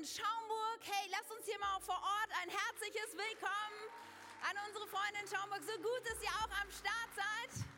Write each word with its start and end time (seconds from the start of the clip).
in 0.00 0.06
Schaumburg. 0.06 0.80
Hey, 0.80 1.10
lasst 1.10 1.30
uns 1.30 1.44
hier 1.44 1.58
mal 1.58 1.78
vor 1.80 2.00
Ort 2.00 2.30
ein 2.40 2.48
herzliches 2.48 3.12
Willkommen 3.12 3.80
an 4.48 4.56
unsere 4.66 4.86
Freunde 4.88 5.20
in 5.20 5.28
Schaumburg. 5.28 5.60
So 5.60 5.76
gut, 5.76 6.00
dass 6.08 6.22
ihr 6.22 6.32
auch 6.40 6.52
am 6.56 6.70
Start 6.72 7.10
seid. 7.12 7.68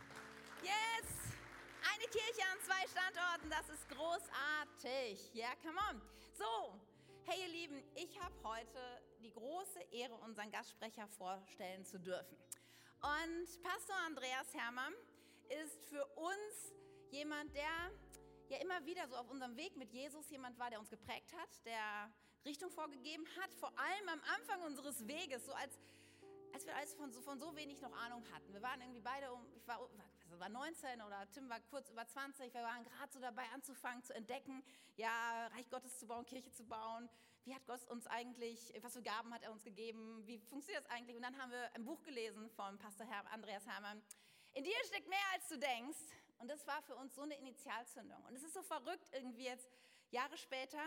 Yes! 0.62 1.34
Eine 1.82 2.06
Kirche 2.14 2.46
an 2.46 2.58
zwei 2.62 2.86
Standorten, 2.86 3.50
das 3.50 3.68
ist 3.74 3.88
großartig. 3.88 5.34
Ja, 5.34 5.48
come 5.66 5.80
on. 5.90 6.00
So, 6.38 6.78
hey 7.24 7.42
ihr 7.42 7.48
Lieben, 7.48 7.82
ich 7.96 8.16
habe 8.20 8.36
heute 8.44 9.02
die 9.18 9.32
große 9.32 9.80
Ehre, 9.90 10.14
unseren 10.14 10.52
Gastsprecher 10.52 11.08
vorstellen 11.18 11.84
zu 11.84 11.98
dürfen. 11.98 12.38
Und 13.02 13.62
Pastor 13.64 13.96
Andreas 14.06 14.54
Hermann 14.54 14.94
ist 15.48 15.82
für 15.90 16.06
uns 16.14 16.72
jemand, 17.10 17.52
der 17.56 17.90
ja 18.52 18.58
immer 18.58 18.84
wieder 18.84 19.08
so 19.08 19.16
auf 19.16 19.30
unserem 19.30 19.56
Weg 19.56 19.76
mit 19.76 19.92
Jesus 19.92 20.28
jemand 20.30 20.58
war, 20.58 20.68
der 20.68 20.78
uns 20.78 20.90
geprägt 20.90 21.32
hat, 21.32 21.64
der 21.64 22.12
Richtung 22.44 22.70
vorgegeben 22.70 23.26
hat, 23.40 23.52
vor 23.54 23.72
allem 23.78 24.08
am 24.10 24.20
Anfang 24.36 24.62
unseres 24.62 25.06
Weges, 25.08 25.46
so 25.46 25.52
als, 25.52 25.78
als 26.52 26.66
wir 26.66 26.76
alles 26.76 26.94
von 26.94 27.10
so, 27.12 27.22
von 27.22 27.38
so 27.38 27.56
wenig 27.56 27.80
noch 27.80 27.92
Ahnung 27.92 28.22
hatten. 28.30 28.52
Wir 28.52 28.60
waren 28.60 28.80
irgendwie 28.82 29.00
beide, 29.00 29.32
um, 29.32 29.46
ich 29.56 29.66
war, 29.66 29.80
war 30.38 30.48
19 30.50 31.00
oder 31.00 31.30
Tim 31.30 31.48
war 31.48 31.60
kurz 31.70 31.88
über 31.88 32.06
20, 32.06 32.52
wir 32.52 32.62
waren 32.62 32.84
gerade 32.84 33.12
so 33.12 33.20
dabei 33.20 33.44
anzufangen, 33.54 34.02
zu 34.02 34.14
entdecken, 34.14 34.62
ja, 34.96 35.46
Reich 35.48 35.70
Gottes 35.70 35.98
zu 35.98 36.06
bauen, 36.06 36.26
Kirche 36.26 36.52
zu 36.52 36.64
bauen. 36.64 37.08
Wie 37.44 37.54
hat 37.54 37.66
Gott 37.66 37.84
uns 37.88 38.06
eigentlich, 38.06 38.72
was 38.82 38.92
für 38.92 39.02
Gaben 39.02 39.32
hat 39.32 39.42
er 39.42 39.50
uns 39.50 39.64
gegeben, 39.64 40.26
wie 40.26 40.38
funktioniert 40.38 40.84
das 40.84 40.92
eigentlich? 40.92 41.16
Und 41.16 41.22
dann 41.22 41.40
haben 41.40 41.50
wir 41.50 41.74
ein 41.74 41.84
Buch 41.84 42.02
gelesen 42.02 42.50
von 42.50 42.78
Pastor 42.78 43.06
Andreas 43.30 43.66
Hermann, 43.66 44.02
in 44.54 44.64
dir 44.64 44.74
steckt 44.84 45.08
mehr, 45.08 45.18
als 45.32 45.48
du 45.48 45.58
denkst. 45.58 45.96
Und 46.42 46.48
das 46.48 46.66
war 46.66 46.82
für 46.82 46.96
uns 46.96 47.14
so 47.14 47.22
eine 47.22 47.38
Initialzündung. 47.38 48.20
Und 48.24 48.34
es 48.34 48.42
ist 48.42 48.54
so 48.54 48.62
verrückt, 48.62 49.08
irgendwie 49.12 49.44
jetzt 49.44 49.68
Jahre 50.10 50.36
später 50.36 50.82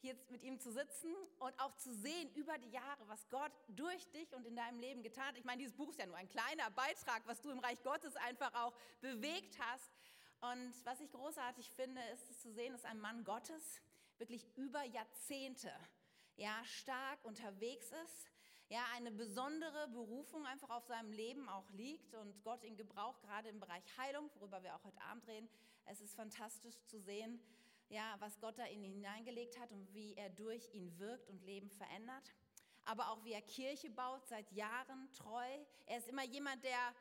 hier 0.00 0.16
mit 0.30 0.42
ihm 0.42 0.58
zu 0.58 0.72
sitzen 0.72 1.14
und 1.38 1.58
auch 1.60 1.76
zu 1.76 1.92
sehen 1.92 2.32
über 2.34 2.56
die 2.56 2.70
Jahre, 2.70 3.06
was 3.06 3.28
Gott 3.28 3.52
durch 3.68 4.10
dich 4.12 4.34
und 4.34 4.46
in 4.46 4.56
deinem 4.56 4.78
Leben 4.78 5.02
getan 5.02 5.26
hat. 5.26 5.36
Ich 5.36 5.44
meine, 5.44 5.58
dieses 5.58 5.76
Buch 5.76 5.90
ist 5.90 5.98
ja 5.98 6.06
nur 6.06 6.16
ein 6.16 6.30
kleiner 6.30 6.70
Beitrag, 6.70 7.26
was 7.26 7.42
du 7.42 7.50
im 7.50 7.58
Reich 7.58 7.82
Gottes 7.82 8.16
einfach 8.16 8.54
auch 8.54 8.74
bewegt 9.02 9.58
hast. 9.58 9.90
Und 10.40 10.74
was 10.86 11.00
ich 11.00 11.10
großartig 11.12 11.70
finde, 11.72 12.00
ist 12.14 12.30
es 12.30 12.40
zu 12.40 12.50
sehen, 12.52 12.72
dass 12.72 12.86
ein 12.86 12.98
Mann 12.98 13.22
Gottes 13.22 13.82
wirklich 14.16 14.46
über 14.56 14.82
Jahrzehnte 14.82 15.72
ja, 16.36 16.64
stark 16.64 17.22
unterwegs 17.22 17.90
ist, 18.04 18.30
ja, 18.68 18.84
eine 18.94 19.12
besondere 19.12 19.88
Berufung 19.88 20.44
einfach 20.46 20.70
auf 20.70 20.84
seinem 20.86 21.12
Leben 21.12 21.48
auch 21.48 21.68
liegt 21.70 22.14
und 22.14 22.42
Gott 22.42 22.64
ihn 22.64 22.76
gebraucht, 22.76 23.22
gerade 23.22 23.48
im 23.48 23.60
Bereich 23.60 23.84
Heilung, 23.96 24.28
worüber 24.34 24.62
wir 24.62 24.74
auch 24.74 24.84
heute 24.84 25.00
Abend 25.02 25.26
reden. 25.28 25.48
Es 25.84 26.00
ist 26.00 26.16
fantastisch 26.16 26.74
zu 26.84 26.98
sehen, 27.00 27.40
ja, 27.88 28.16
was 28.18 28.40
Gott 28.40 28.58
da 28.58 28.64
in 28.64 28.82
ihn 28.82 28.94
hineingelegt 28.94 29.58
hat 29.60 29.70
und 29.70 29.94
wie 29.94 30.14
er 30.14 30.30
durch 30.30 30.74
ihn 30.74 30.98
wirkt 30.98 31.28
und 31.28 31.44
Leben 31.44 31.70
verändert. 31.70 32.32
Aber 32.84 33.10
auch 33.10 33.24
wie 33.24 33.32
er 33.32 33.42
Kirche 33.42 33.90
baut, 33.90 34.26
seit 34.26 34.50
Jahren 34.52 35.10
treu. 35.12 35.46
Er 35.86 35.98
ist 35.98 36.08
immer 36.08 36.24
jemand, 36.24 36.64
der 36.64 36.94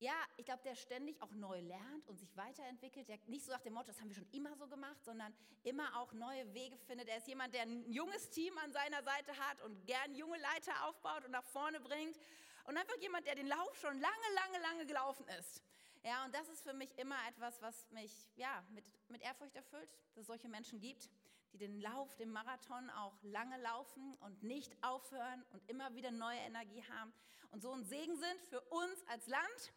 ja, 0.00 0.14
ich 0.38 0.46
glaube, 0.46 0.62
der 0.64 0.74
ständig 0.74 1.20
auch 1.20 1.30
neu 1.32 1.60
lernt 1.60 2.08
und 2.08 2.18
sich 2.18 2.34
weiterentwickelt, 2.34 3.06
der 3.08 3.18
nicht 3.26 3.44
so 3.44 3.52
nach 3.52 3.60
dem 3.60 3.74
Motto, 3.74 3.88
das 3.88 4.00
haben 4.00 4.08
wir 4.08 4.16
schon 4.16 4.30
immer 4.32 4.56
so 4.56 4.66
gemacht, 4.66 5.04
sondern 5.04 5.34
immer 5.62 6.00
auch 6.00 6.12
neue 6.14 6.52
Wege 6.54 6.78
findet. 6.78 7.08
Er 7.08 7.18
ist 7.18 7.28
jemand, 7.28 7.52
der 7.52 7.62
ein 7.62 7.84
junges 7.90 8.30
Team 8.30 8.56
an 8.58 8.72
seiner 8.72 9.02
Seite 9.02 9.36
hat 9.36 9.60
und 9.60 9.86
gern 9.86 10.14
junge 10.14 10.38
Leiter 10.38 10.88
aufbaut 10.88 11.26
und 11.26 11.32
nach 11.32 11.44
vorne 11.44 11.80
bringt. 11.80 12.18
Und 12.64 12.78
einfach 12.78 12.96
jemand, 12.96 13.26
der 13.26 13.34
den 13.34 13.46
Lauf 13.46 13.78
schon 13.78 14.00
lange, 14.00 14.26
lange, 14.34 14.58
lange 14.62 14.86
gelaufen 14.86 15.26
ist. 15.38 15.62
Ja, 16.02 16.24
und 16.24 16.34
das 16.34 16.48
ist 16.48 16.62
für 16.62 16.72
mich 16.72 16.96
immer 16.98 17.16
etwas, 17.28 17.60
was 17.60 17.90
mich 17.90 18.26
ja, 18.36 18.64
mit, 18.70 18.86
mit 19.08 19.20
Ehrfurcht 19.20 19.54
erfüllt, 19.54 19.90
dass 20.14 20.22
es 20.22 20.26
solche 20.26 20.48
Menschen 20.48 20.80
gibt, 20.80 21.10
die 21.52 21.58
den 21.58 21.80
Lauf, 21.80 22.14
den 22.16 22.30
Marathon 22.30 22.90
auch 22.90 23.20
lange 23.22 23.60
laufen 23.60 24.14
und 24.20 24.42
nicht 24.42 24.76
aufhören 24.82 25.44
und 25.50 25.68
immer 25.68 25.94
wieder 25.94 26.10
neue 26.10 26.38
Energie 26.38 26.82
haben 26.84 27.12
und 27.50 27.62
so 27.62 27.72
ein 27.72 27.84
Segen 27.84 28.16
sind 28.16 28.40
für 28.48 28.60
uns 28.60 29.06
als 29.08 29.26
Land 29.26 29.72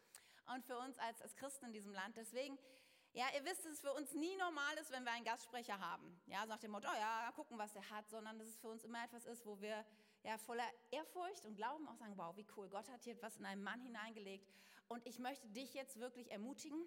und 0.53 0.63
für 0.66 0.78
uns 0.78 0.97
als, 1.00 1.22
als 1.22 1.35
Christen 1.35 1.66
in 1.66 1.73
diesem 1.73 1.91
Land. 1.91 2.17
Deswegen, 2.17 2.57
ja, 3.13 3.25
ihr 3.35 3.44
wisst, 3.45 3.66
dass 3.66 3.73
es 3.73 3.81
für 3.81 3.94
uns 3.94 4.13
nie 4.13 4.35
normal 4.38 4.78
ist, 4.79 4.91
wenn 4.91 5.03
wir 5.03 5.11
einen 5.11 5.25
Gastsprecher 5.25 5.79
haben. 5.79 6.22
Ja, 6.28 6.41
so 6.44 6.50
nach 6.50 6.59
dem 6.59 6.72
Motto, 6.72 6.88
oh 6.91 7.00
ja, 7.00 7.31
gucken, 7.35 7.57
was 7.57 7.73
der 7.73 7.90
hat, 7.90 8.09
sondern 8.09 8.38
dass 8.38 8.47
es 8.47 8.57
für 8.57 8.69
uns 8.69 8.84
immer 8.84 9.03
etwas 9.03 9.25
ist, 9.25 9.45
wo 9.45 9.59
wir 9.59 9.85
ja 10.23 10.38
voller 10.38 10.67
Ehrfurcht 10.91 11.45
und 11.45 11.55
Glauben 11.55 11.88
auch 11.88 11.95
sagen, 11.95 12.17
wow, 12.17 12.35
wie 12.35 12.45
cool, 12.55 12.69
Gott 12.69 12.90
hat 12.90 13.03
hier 13.03 13.13
etwas 13.13 13.38
in 13.38 13.45
einen 13.45 13.63
Mann 13.63 13.81
hineingelegt. 13.81 14.47
Und 14.88 15.05
ich 15.07 15.17
möchte 15.17 15.47
dich 15.50 15.73
jetzt 15.73 16.00
wirklich 16.00 16.29
ermutigen, 16.31 16.85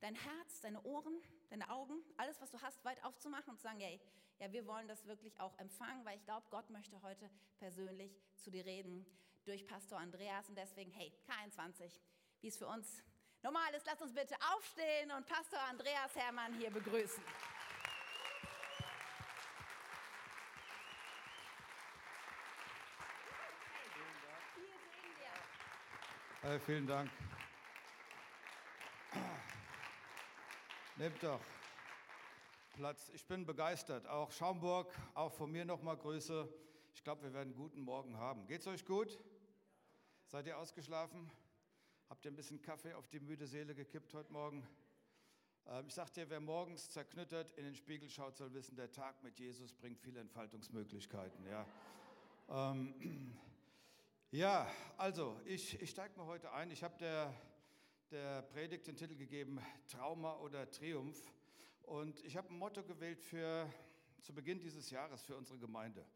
dein 0.00 0.14
Herz, 0.14 0.60
deine 0.60 0.82
Ohren, 0.82 1.20
deine 1.50 1.68
Augen, 1.70 2.02
alles, 2.16 2.40
was 2.40 2.50
du 2.50 2.60
hast, 2.60 2.84
weit 2.84 3.02
aufzumachen 3.04 3.50
und 3.50 3.56
zu 3.56 3.62
sagen, 3.62 3.80
hey, 3.80 4.00
ja, 4.38 4.52
wir 4.52 4.66
wollen 4.66 4.88
das 4.88 5.06
wirklich 5.06 5.38
auch 5.40 5.56
empfangen, 5.58 6.04
weil 6.04 6.16
ich 6.16 6.24
glaube, 6.24 6.46
Gott 6.50 6.68
möchte 6.70 7.00
heute 7.02 7.30
persönlich 7.58 8.20
zu 8.36 8.50
dir 8.50 8.64
reden 8.64 9.06
durch 9.44 9.66
Pastor 9.66 9.98
Andreas. 9.98 10.48
Und 10.48 10.56
deswegen, 10.56 10.90
hey, 10.90 11.12
K21, 11.28 12.00
wie 12.40 12.48
es 12.48 12.56
für 12.56 12.66
uns 12.66 13.02
normal 13.42 13.72
ist, 13.74 13.86
lasst 13.86 14.02
uns 14.02 14.12
bitte 14.12 14.34
aufstehen 14.54 15.12
und 15.12 15.26
Pastor 15.26 15.60
Andreas 15.70 16.14
Hermann 16.16 16.54
hier 16.54 16.70
begrüßen. 16.70 17.22
Hey, 26.42 26.60
vielen 26.60 26.86
Dank. 26.86 27.10
Nehmt 30.96 31.20
doch 31.24 31.40
Platz. 32.74 33.10
Ich 33.12 33.26
bin 33.26 33.44
begeistert. 33.44 34.06
Auch 34.06 34.30
Schaumburg, 34.30 34.94
auch 35.14 35.32
von 35.32 35.50
mir 35.50 35.64
nochmal 35.64 35.96
Grüße. 35.96 36.48
Ich 36.94 37.02
glaube, 37.02 37.24
wir 37.24 37.34
werden 37.34 37.48
einen 37.48 37.56
guten 37.56 37.80
Morgen 37.80 38.16
haben. 38.16 38.46
Geht's 38.46 38.68
euch 38.68 38.84
gut? 38.84 39.18
Seid 40.28 40.46
ihr 40.46 40.56
ausgeschlafen? 40.56 41.28
Habt 42.08 42.24
ihr 42.24 42.30
ein 42.30 42.36
bisschen 42.36 42.62
Kaffee 42.62 42.94
auf 42.94 43.08
die 43.08 43.18
müde 43.18 43.48
Seele 43.48 43.74
gekippt 43.74 44.14
heute 44.14 44.32
Morgen? 44.32 44.64
Ähm, 45.66 45.88
ich 45.88 45.94
sag 45.94 46.12
dir, 46.12 46.30
wer 46.30 46.38
morgens 46.38 46.88
zerknüttert 46.90 47.50
in 47.58 47.64
den 47.64 47.74
Spiegel 47.74 48.08
schaut, 48.08 48.36
soll 48.36 48.54
wissen, 48.54 48.76
der 48.76 48.92
Tag 48.92 49.20
mit 49.24 49.36
Jesus 49.40 49.72
bringt 49.72 49.98
viele 49.98 50.20
Entfaltungsmöglichkeiten. 50.20 51.44
Ja, 51.44 51.66
ähm, 52.48 53.36
ja 54.30 54.70
also 54.96 55.40
ich, 55.44 55.82
ich 55.82 55.90
steige 55.90 56.16
mal 56.16 56.26
heute 56.26 56.52
ein. 56.52 56.70
Ich 56.70 56.84
habe 56.84 56.96
der, 56.98 57.34
der 58.14 58.42
Predigt 58.42 58.86
den 58.86 58.94
Titel 58.94 59.16
gegeben, 59.16 59.58
Trauma 59.88 60.36
oder 60.36 60.70
Triumph. 60.70 61.20
Und 61.82 62.24
ich 62.24 62.36
habe 62.36 62.48
ein 62.48 62.58
Motto 62.58 62.84
gewählt 62.84 63.20
für 63.20 63.68
zu 64.20 64.32
Beginn 64.32 64.60
dieses 64.60 64.88
Jahres 64.90 65.24
für 65.24 65.36
unsere 65.36 65.58
Gemeinde. 65.58 66.06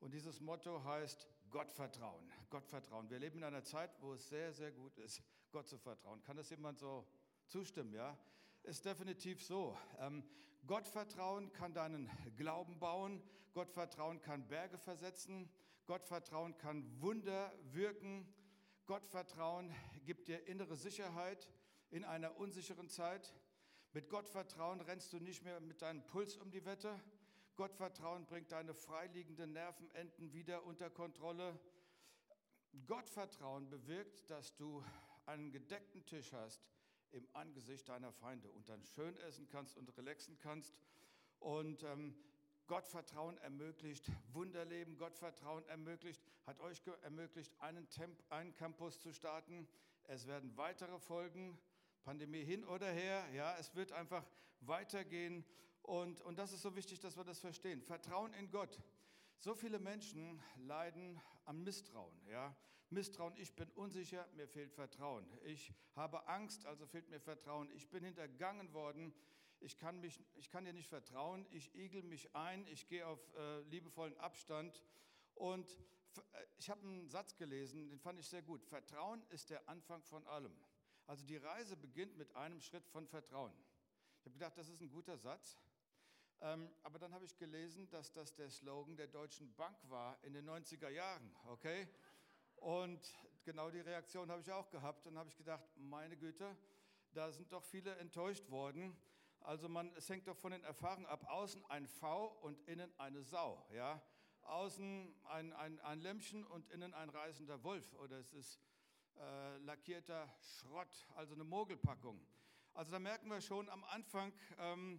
Und 0.00 0.12
dieses 0.12 0.40
Motto 0.40 0.82
heißt 0.82 1.28
Gottvertrauen. 1.50 2.28
Gottvertrauen. 2.50 3.08
Wir 3.08 3.20
leben 3.20 3.38
in 3.38 3.44
einer 3.44 3.62
Zeit, 3.62 3.90
wo 4.00 4.14
es 4.14 4.28
sehr, 4.28 4.52
sehr 4.52 4.72
gut 4.72 4.98
ist, 4.98 5.22
Gott 5.52 5.68
zu 5.68 5.78
vertrauen. 5.78 6.20
Kann 6.24 6.36
das 6.36 6.50
jemand 6.50 6.80
so 6.80 7.06
zustimmen? 7.46 7.94
Ja, 7.94 8.18
ist 8.64 8.84
definitiv 8.84 9.40
so. 9.40 9.78
Ähm, 10.00 10.24
Gottvertrauen 10.66 11.52
kann 11.52 11.72
deinen 11.72 12.10
Glauben 12.36 12.80
bauen. 12.80 13.22
Gottvertrauen 13.52 14.20
kann 14.20 14.48
Berge 14.48 14.76
versetzen. 14.76 15.48
Gottvertrauen 15.86 16.58
kann 16.58 17.00
Wunder 17.00 17.52
wirken. 17.70 18.26
Gottvertrauen 18.86 19.74
gibt 20.04 20.28
dir 20.28 20.46
innere 20.46 20.76
Sicherheit 20.76 21.48
in 21.90 22.04
einer 22.04 22.36
unsicheren 22.36 22.88
Zeit. 22.88 23.34
Mit 23.92 24.10
Gottvertrauen 24.10 24.80
rennst 24.80 25.12
du 25.12 25.20
nicht 25.20 25.42
mehr 25.44 25.60
mit 25.60 25.82
deinem 25.82 26.04
Puls 26.06 26.36
um 26.36 26.50
die 26.50 26.64
Wette, 26.64 27.00
Gottvertrauen 27.56 28.26
bringt 28.26 28.50
deine 28.50 28.74
freiliegenden 28.74 29.52
Nervenenden 29.52 30.32
wieder 30.32 30.64
unter 30.64 30.90
Kontrolle. 30.90 31.56
Gottvertrauen 32.86 33.70
bewirkt, 33.70 34.28
dass 34.28 34.56
du 34.56 34.82
einen 35.24 35.52
gedeckten 35.52 36.04
Tisch 36.04 36.32
hast 36.32 36.60
im 37.12 37.28
Angesicht 37.32 37.88
deiner 37.88 38.10
Feinde 38.10 38.50
und 38.50 38.68
dann 38.68 38.82
schön 38.82 39.16
essen 39.18 39.48
kannst 39.48 39.76
und 39.76 39.96
relaxen 39.96 40.36
kannst. 40.40 40.74
Und 41.38 41.84
ähm, 41.84 42.16
Gottvertrauen 42.66 43.38
ermöglicht 43.38 44.10
Wunderleben. 44.32 44.96
Gottvertrauen 44.96 45.66
ermöglicht, 45.68 46.22
hat 46.46 46.60
euch 46.60 46.82
ermöglicht, 47.02 47.52
einen, 47.60 47.88
Temp 47.90 48.22
einen 48.30 48.54
Campus 48.54 49.00
zu 49.00 49.12
starten. 49.12 49.68
Es 50.04 50.26
werden 50.26 50.56
weitere 50.56 50.98
folgen. 50.98 51.58
Pandemie 52.04 52.44
hin 52.44 52.64
oder 52.64 52.90
her, 52.90 53.24
ja, 53.32 53.56
es 53.58 53.74
wird 53.74 53.92
einfach 53.92 54.26
weitergehen 54.60 55.42
und, 55.84 56.20
und 56.22 56.38
das 56.38 56.52
ist 56.52 56.62
so 56.62 56.76
wichtig, 56.76 57.00
dass 57.00 57.16
wir 57.16 57.24
das 57.24 57.40
verstehen. 57.40 57.82
Vertrauen 57.82 58.32
in 58.34 58.50
Gott. 58.50 58.80
So 59.38 59.54
viele 59.54 59.78
Menschen 59.78 60.42
leiden 60.56 61.20
am 61.44 61.62
Misstrauen. 61.62 62.14
Ja? 62.30 62.54
Misstrauen, 62.90 63.34
ich 63.36 63.54
bin 63.54 63.70
unsicher, 63.72 64.26
mir 64.34 64.46
fehlt 64.46 64.72
Vertrauen. 64.72 65.26
Ich 65.44 65.72
habe 65.94 66.26
Angst, 66.28 66.64
also 66.64 66.86
fehlt 66.86 67.08
mir 67.10 67.20
Vertrauen. 67.20 67.70
Ich 67.72 67.88
bin 67.88 68.04
hintergangen 68.04 68.72
worden, 68.72 69.14
ich 69.64 69.78
kann, 69.78 70.00
mich, 70.00 70.20
ich 70.34 70.50
kann 70.50 70.64
dir 70.64 70.74
nicht 70.74 70.88
vertrauen, 70.88 71.46
ich 71.50 71.74
igel 71.74 72.02
mich 72.02 72.34
ein, 72.36 72.66
ich 72.66 72.86
gehe 72.86 73.06
auf 73.06 73.20
äh, 73.34 73.60
liebevollen 73.62 74.16
Abstand. 74.18 74.82
Und 75.34 75.70
äh, 76.16 76.20
ich 76.58 76.68
habe 76.68 76.82
einen 76.82 77.08
Satz 77.08 77.36
gelesen, 77.36 77.88
den 77.88 77.98
fand 77.98 78.20
ich 78.20 78.28
sehr 78.28 78.42
gut. 78.42 78.62
Vertrauen 78.64 79.24
ist 79.30 79.50
der 79.50 79.66
Anfang 79.68 80.02
von 80.02 80.26
allem. 80.26 80.54
Also 81.06 81.24
die 81.24 81.36
Reise 81.36 81.76
beginnt 81.76 82.16
mit 82.16 82.34
einem 82.36 82.60
Schritt 82.60 82.86
von 82.86 83.06
Vertrauen. 83.06 83.52
Ich 84.20 84.26
habe 84.26 84.34
gedacht, 84.34 84.56
das 84.56 84.68
ist 84.68 84.80
ein 84.80 84.90
guter 84.90 85.16
Satz. 85.16 85.58
Ähm, 86.40 86.70
aber 86.82 86.98
dann 86.98 87.14
habe 87.14 87.24
ich 87.24 87.36
gelesen, 87.38 87.88
dass 87.90 88.12
das 88.12 88.34
der 88.34 88.50
Slogan 88.50 88.96
der 88.96 89.06
Deutschen 89.06 89.54
Bank 89.54 89.78
war 89.88 90.22
in 90.24 90.34
den 90.34 90.48
90er 90.48 90.88
Jahren, 90.90 91.34
okay? 91.46 91.88
Und 92.56 93.00
genau 93.44 93.70
die 93.70 93.80
Reaktion 93.80 94.30
habe 94.30 94.40
ich 94.42 94.52
auch 94.52 94.68
gehabt 94.70 95.06
und 95.06 95.16
habe 95.16 95.30
ich 95.30 95.36
gedacht, 95.36 95.64
meine 95.76 96.16
Güte, 96.16 96.56
da 97.12 97.30
sind 97.30 97.52
doch 97.52 97.62
viele 97.62 97.94
enttäuscht 97.96 98.50
worden. 98.50 98.96
Also 99.44 99.68
man, 99.68 99.92
es 99.94 100.08
hängt 100.08 100.26
doch 100.26 100.36
von 100.36 100.52
den 100.52 100.64
Erfahrungen 100.64 101.04
ab. 101.04 101.26
Außen 101.28 101.64
ein 101.66 101.86
V 101.86 102.28
und 102.40 102.58
innen 102.66 102.90
eine 102.98 103.22
Sau, 103.22 103.62
ja? 103.74 104.02
Außen 104.40 105.14
ein, 105.24 105.52
ein, 105.52 105.78
ein 105.80 106.00
Lämmchen 106.00 106.44
und 106.44 106.68
innen 106.70 106.94
ein 106.94 107.10
reißender 107.10 107.62
Wolf 107.62 107.94
oder 107.94 108.18
es 108.18 108.32
ist 108.32 108.58
äh, 109.16 109.58
lackierter 109.58 110.28
Schrott, 110.40 111.06
also 111.14 111.34
eine 111.34 111.44
Mogelpackung. 111.44 112.26
Also 112.72 112.92
da 112.92 112.98
merken 112.98 113.28
wir 113.28 113.42
schon 113.42 113.68
am 113.68 113.84
Anfang, 113.84 114.32
ähm, 114.58 114.98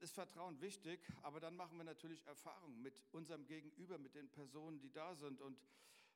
ist 0.00 0.14
Vertrauen 0.14 0.60
wichtig, 0.60 1.00
aber 1.22 1.38
dann 1.38 1.54
machen 1.54 1.76
wir 1.76 1.84
natürlich 1.84 2.26
Erfahrungen 2.26 2.82
mit 2.82 3.02
unserem 3.12 3.46
Gegenüber, 3.46 3.98
mit 3.98 4.16
den 4.16 4.30
Personen, 4.30 4.80
die 4.80 4.90
da 4.90 5.14
sind. 5.14 5.40
Und 5.40 5.60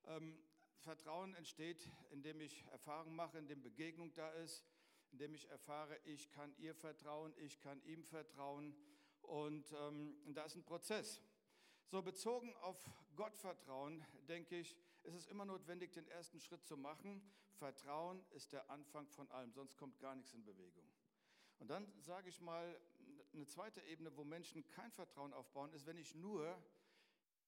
ähm, 0.06 0.38
Vertrauen 0.80 1.34
entsteht, 1.34 1.88
indem 2.10 2.40
ich 2.40 2.64
Erfahrungen 2.72 3.14
mache, 3.14 3.38
indem 3.38 3.62
Begegnung 3.62 4.12
da 4.14 4.30
ist, 4.32 4.64
indem 5.12 5.34
ich 5.34 5.48
erfahre, 5.48 5.98
ich 6.04 6.30
kann 6.30 6.54
ihr 6.58 6.74
vertrauen, 6.74 7.34
ich 7.38 7.60
kann 7.60 7.82
ihm 7.84 8.04
vertrauen. 8.04 8.74
Und 9.22 9.72
ähm, 9.72 10.16
da 10.26 10.44
ist 10.44 10.56
ein 10.56 10.64
Prozess. 10.64 11.20
So 11.86 12.02
bezogen 12.02 12.54
auf 12.56 12.78
Gottvertrauen, 13.16 14.04
denke 14.28 14.58
ich, 14.58 14.76
ist 15.02 15.14
es 15.14 15.26
immer 15.26 15.44
notwendig, 15.44 15.92
den 15.92 16.06
ersten 16.08 16.40
Schritt 16.40 16.64
zu 16.64 16.76
machen. 16.76 17.22
Vertrauen 17.54 18.24
ist 18.30 18.52
der 18.52 18.70
Anfang 18.70 19.08
von 19.08 19.30
allem, 19.30 19.52
sonst 19.52 19.76
kommt 19.76 19.98
gar 19.98 20.14
nichts 20.14 20.34
in 20.34 20.44
Bewegung. 20.44 20.88
Und 21.58 21.68
dann 21.68 21.90
sage 22.00 22.28
ich 22.28 22.40
mal, 22.40 22.80
eine 23.32 23.46
zweite 23.46 23.80
Ebene, 23.82 24.16
wo 24.16 24.24
Menschen 24.24 24.68
kein 24.68 24.90
Vertrauen 24.92 25.32
aufbauen, 25.32 25.72
ist, 25.72 25.86
wenn 25.86 25.98
ich 25.98 26.14
nur 26.14 26.56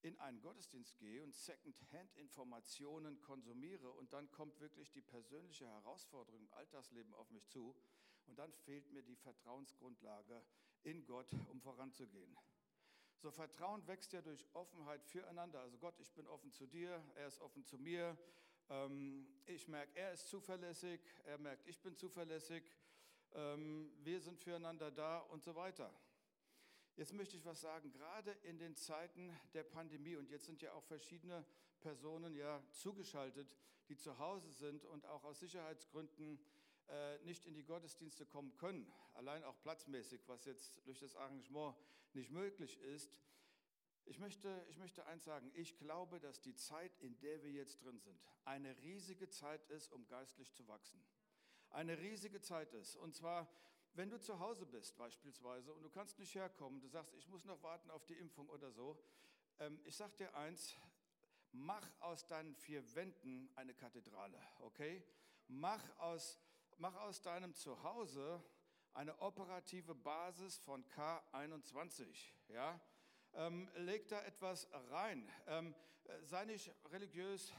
in 0.03 0.19
einen 0.19 0.41
Gottesdienst 0.41 0.99
gehe 0.99 1.23
und 1.23 1.35
Second-Hand-Informationen 1.35 3.21
konsumiere 3.21 3.91
und 3.91 4.13
dann 4.13 4.31
kommt 4.31 4.59
wirklich 4.61 4.91
die 4.91 5.03
persönliche 5.03 5.67
Herausforderung 5.67 6.41
im 6.41 6.53
Alltagsleben 6.55 7.15
auf 7.15 7.31
mich 7.31 7.47
zu 7.49 7.77
und 8.27 8.39
dann 8.39 8.53
fehlt 8.53 8.91
mir 8.91 9.03
die 9.03 9.17
Vertrauensgrundlage 9.17 10.43
in 10.83 11.05
Gott, 11.05 11.35
um 11.49 11.61
voranzugehen. 11.61 12.37
So 13.19 13.31
Vertrauen 13.31 13.87
wächst 13.87 14.13
ja 14.15 14.23
durch 14.23 14.47
Offenheit 14.55 15.05
füreinander. 15.05 15.61
Also 15.61 15.77
Gott, 15.77 16.01
ich 16.01 16.11
bin 16.15 16.27
offen 16.27 16.53
zu 16.53 16.67
dir, 16.67 17.05
er 17.17 17.27
ist 17.27 17.41
offen 17.41 17.65
zu 17.65 17.77
mir. 17.77 18.17
Ähm, 18.71 19.29
ich 19.45 19.69
merke, 19.69 19.95
er 19.95 20.13
ist 20.13 20.29
zuverlässig, 20.29 21.01
er 21.25 21.37
merkt, 21.37 21.67
ich 21.67 21.81
bin 21.83 21.95
zuverlässig. 21.97 22.65
Ähm, 23.33 23.93
wir 24.03 24.21
sind 24.21 24.41
füreinander 24.41 24.91
da 24.91 25.19
und 25.19 25.43
so 25.43 25.55
weiter. 25.55 25.93
Jetzt 26.97 27.13
möchte 27.13 27.37
ich 27.37 27.45
was 27.45 27.61
sagen, 27.61 27.91
gerade 27.93 28.33
in 28.43 28.59
den 28.59 28.77
Zeiten 28.77 29.35
der 29.55 29.65
Pandemie 29.65 30.17
und 30.17 30.31
jetzt 30.31 30.47
sind 30.47 30.61
ja 30.61 30.73
auch 30.73 30.85
verschiedene 30.85 31.47
Personen 31.81 32.35
ja 32.35 32.63
zugeschaltet, 32.73 33.57
die 33.89 33.97
zu 33.97 34.19
Hause 34.19 34.51
sind 34.51 34.85
und 34.85 35.07
auch 35.07 35.25
aus 35.25 35.41
Sicherheitsgründen 35.41 36.39
äh, 36.89 37.19
nicht 37.21 37.47
in 37.47 37.55
die 37.55 37.65
Gottesdienste 37.65 38.27
kommen 38.27 38.55
können, 38.57 38.93
allein 39.15 39.45
auch 39.45 39.61
platzmäßig, 39.63 40.29
was 40.29 40.45
jetzt 40.45 40.81
durch 40.87 40.99
das 40.99 41.17
Arrangement 41.17 41.77
nicht 42.13 42.31
möglich 42.31 42.81
ist. 42.81 43.21
Ich 44.05 44.19
möchte, 44.19 44.65
ich 44.69 44.79
möchte 44.79 45.07
eins 45.07 45.25
sagen, 45.25 45.51
ich 45.55 45.77
glaube, 45.79 46.19
dass 46.19 46.41
die 46.41 46.55
Zeit, 46.55 46.97
in 46.99 47.19
der 47.21 47.43
wir 47.43 47.53
jetzt 47.53 47.83
drin 47.83 48.01
sind, 48.01 48.19
eine 48.45 48.77
riesige 48.83 49.29
Zeit 49.29 49.65
ist, 49.67 49.93
um 49.93 50.07
geistlich 50.09 50.53
zu 50.53 50.67
wachsen. 50.67 51.01
Eine 51.71 51.99
riesige 51.99 52.41
Zeit 52.41 52.73
ist. 52.75 52.97
Und 52.97 53.15
zwar, 53.15 53.49
wenn 53.95 54.11
du 54.11 54.21
zu 54.21 54.39
Hause 54.39 54.67
bist 54.67 54.97
beispielsweise 54.97 55.73
und 55.73 55.83
du 55.83 55.91
kannst 55.91 56.19
nicht 56.19 56.35
herkommen, 56.35 56.81
du 56.81 56.89
sagst, 56.89 57.15
ich 57.15 57.29
muss 57.29 57.45
noch 57.45 57.63
warten 57.63 57.91
auf 57.91 58.05
die 58.05 58.15
Impfung 58.15 58.49
oder 58.49 58.71
so. 58.71 59.03
Ähm, 59.59 59.81
ich 59.85 59.97
sage 59.97 60.17
dir 60.17 60.35
eins, 60.35 60.77
mach 61.53 61.87
aus 62.01 62.27
deinen 62.27 62.55
vier 62.55 62.95
Wänden 62.95 63.51
eine 63.57 63.75
Kathedrale, 63.75 64.41
okay? 64.61 65.05
Mach 65.49 65.83
aus, 65.99 66.39
mach 66.79 66.95
aus 66.97 67.21
deinem 67.23 67.55
Zuhause 67.55 68.43
eine 68.95 69.19
operative 69.21 69.95
Basis 69.95 70.59
von 70.59 70.85
K21. 70.89 72.33
Ja? 72.49 72.81
Ähm, 73.33 73.69
leg 73.75 74.09
da 74.09 74.23
etwas 74.23 74.69
rein. 74.91 75.31
Ähm, 75.47 75.75
äh, 76.05 76.25
sei 76.25 76.45
nicht 76.45 76.73
religiös, 76.91 77.53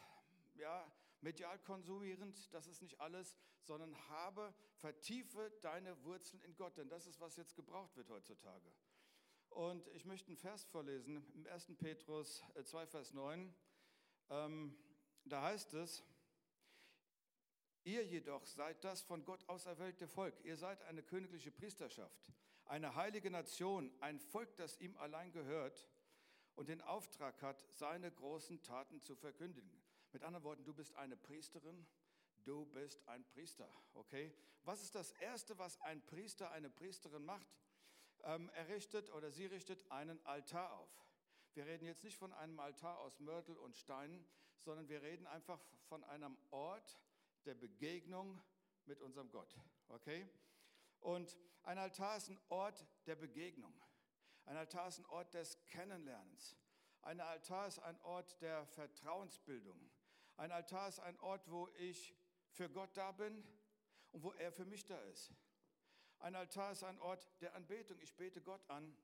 ja, 0.55 0.91
medial 1.21 1.57
konsumierend, 1.59 2.53
das 2.53 2.67
ist 2.67 2.81
nicht 2.81 2.99
alles, 2.99 3.35
sondern 3.61 3.95
habe, 4.09 4.53
vertiefe 4.77 5.51
deine 5.61 6.03
Wurzeln 6.03 6.41
in 6.41 6.55
Gott, 6.55 6.77
denn 6.77 6.89
das 6.89 7.05
ist, 7.05 7.19
was 7.19 7.35
jetzt 7.35 7.55
gebraucht 7.55 7.95
wird 7.95 8.09
heutzutage. 8.09 8.71
Und 9.49 9.87
ich 9.89 10.05
möchte 10.05 10.27
einen 10.27 10.37
Vers 10.37 10.63
vorlesen, 10.65 11.25
im 11.33 11.45
1. 11.45 11.73
Petrus 11.77 12.43
2, 12.63 12.83
äh, 12.83 12.87
Vers 12.87 13.13
9. 13.13 13.53
Ähm, 14.29 14.77
da 15.25 15.41
heißt 15.41 15.73
es, 15.73 16.03
Ihr 17.83 18.05
jedoch 18.05 18.45
seid 18.45 18.83
das 18.83 19.01
von 19.01 19.25
Gott 19.25 19.47
auserwählte 19.49 20.07
Volk. 20.07 20.35
Ihr 20.43 20.55
seid 20.55 20.83
eine 20.83 21.01
königliche 21.01 21.51
Priesterschaft, 21.51 22.31
eine 22.65 22.95
heilige 22.95 23.31
Nation, 23.31 23.91
ein 24.01 24.19
Volk, 24.19 24.55
das 24.57 24.79
ihm 24.79 24.95
allein 24.97 25.31
gehört 25.31 25.87
und 26.53 26.69
den 26.69 26.81
Auftrag 26.81 27.41
hat, 27.41 27.65
seine 27.71 28.11
großen 28.11 28.61
Taten 28.61 29.01
zu 29.01 29.15
verkündigen. 29.15 29.80
Mit 30.13 30.23
anderen 30.23 30.43
Worten, 30.43 30.63
du 30.65 30.73
bist 30.73 30.93
eine 30.95 31.15
Priesterin, 31.15 31.87
du 32.43 32.65
bist 32.65 33.07
ein 33.07 33.23
Priester. 33.25 33.69
Okay? 33.93 34.33
Was 34.63 34.81
ist 34.81 34.93
das 34.95 35.11
Erste, 35.13 35.57
was 35.57 35.79
ein 35.81 36.05
Priester, 36.05 36.51
eine 36.51 36.69
Priesterin 36.69 37.23
macht? 37.23 37.47
Ähm, 38.23 38.49
er 38.53 38.67
richtet 38.67 39.09
oder 39.11 39.31
sie 39.31 39.45
richtet 39.45 39.89
einen 39.89 40.23
Altar 40.25 40.73
auf. 40.73 40.89
Wir 41.53 41.65
reden 41.65 41.85
jetzt 41.85 42.03
nicht 42.03 42.17
von 42.17 42.33
einem 42.33 42.59
Altar 42.59 42.99
aus 42.99 43.19
Mörtel 43.19 43.57
und 43.57 43.75
Steinen, 43.75 44.25
sondern 44.59 44.89
wir 44.89 45.01
reden 45.01 45.27
einfach 45.27 45.61
von 45.87 46.03
einem 46.03 46.37
Ort, 46.51 46.99
der 47.45 47.55
Begegnung 47.55 48.39
mit 48.85 49.01
unserem 49.01 49.31
Gott. 49.31 49.57
Okay? 49.89 50.27
Und 50.99 51.37
ein 51.63 51.77
Altar 51.77 52.17
ist 52.17 52.29
ein 52.29 52.39
Ort 52.49 52.85
der 53.07 53.15
Begegnung. 53.15 53.73
Ein 54.45 54.57
Altar 54.57 54.87
ist 54.87 54.99
ein 54.99 55.05
Ort 55.05 55.33
des 55.33 55.63
Kennenlernens. 55.65 56.55
Ein 57.01 57.19
Altar 57.19 57.67
ist 57.67 57.79
ein 57.79 57.99
Ort 58.01 58.39
der 58.41 58.65
Vertrauensbildung. 58.67 59.89
Ein 60.41 60.51
Altar 60.51 60.87
ist 60.87 60.99
ein 60.99 61.19
Ort, 61.19 61.51
wo 61.51 61.69
ich 61.77 62.15
für 62.49 62.67
Gott 62.67 62.97
da 62.97 63.11
bin 63.11 63.43
und 64.11 64.23
wo 64.23 64.31
er 64.31 64.51
für 64.51 64.65
mich 64.65 64.87
da 64.87 64.99
ist. 65.01 65.31
Ein 66.17 66.33
Altar 66.33 66.71
ist 66.71 66.83
ein 66.83 66.99
Ort 66.99 67.29
der 67.41 67.53
Anbetung. 67.53 67.99
Ich 67.99 68.15
bete 68.15 68.41
Gott 68.41 68.67
an 68.67 68.97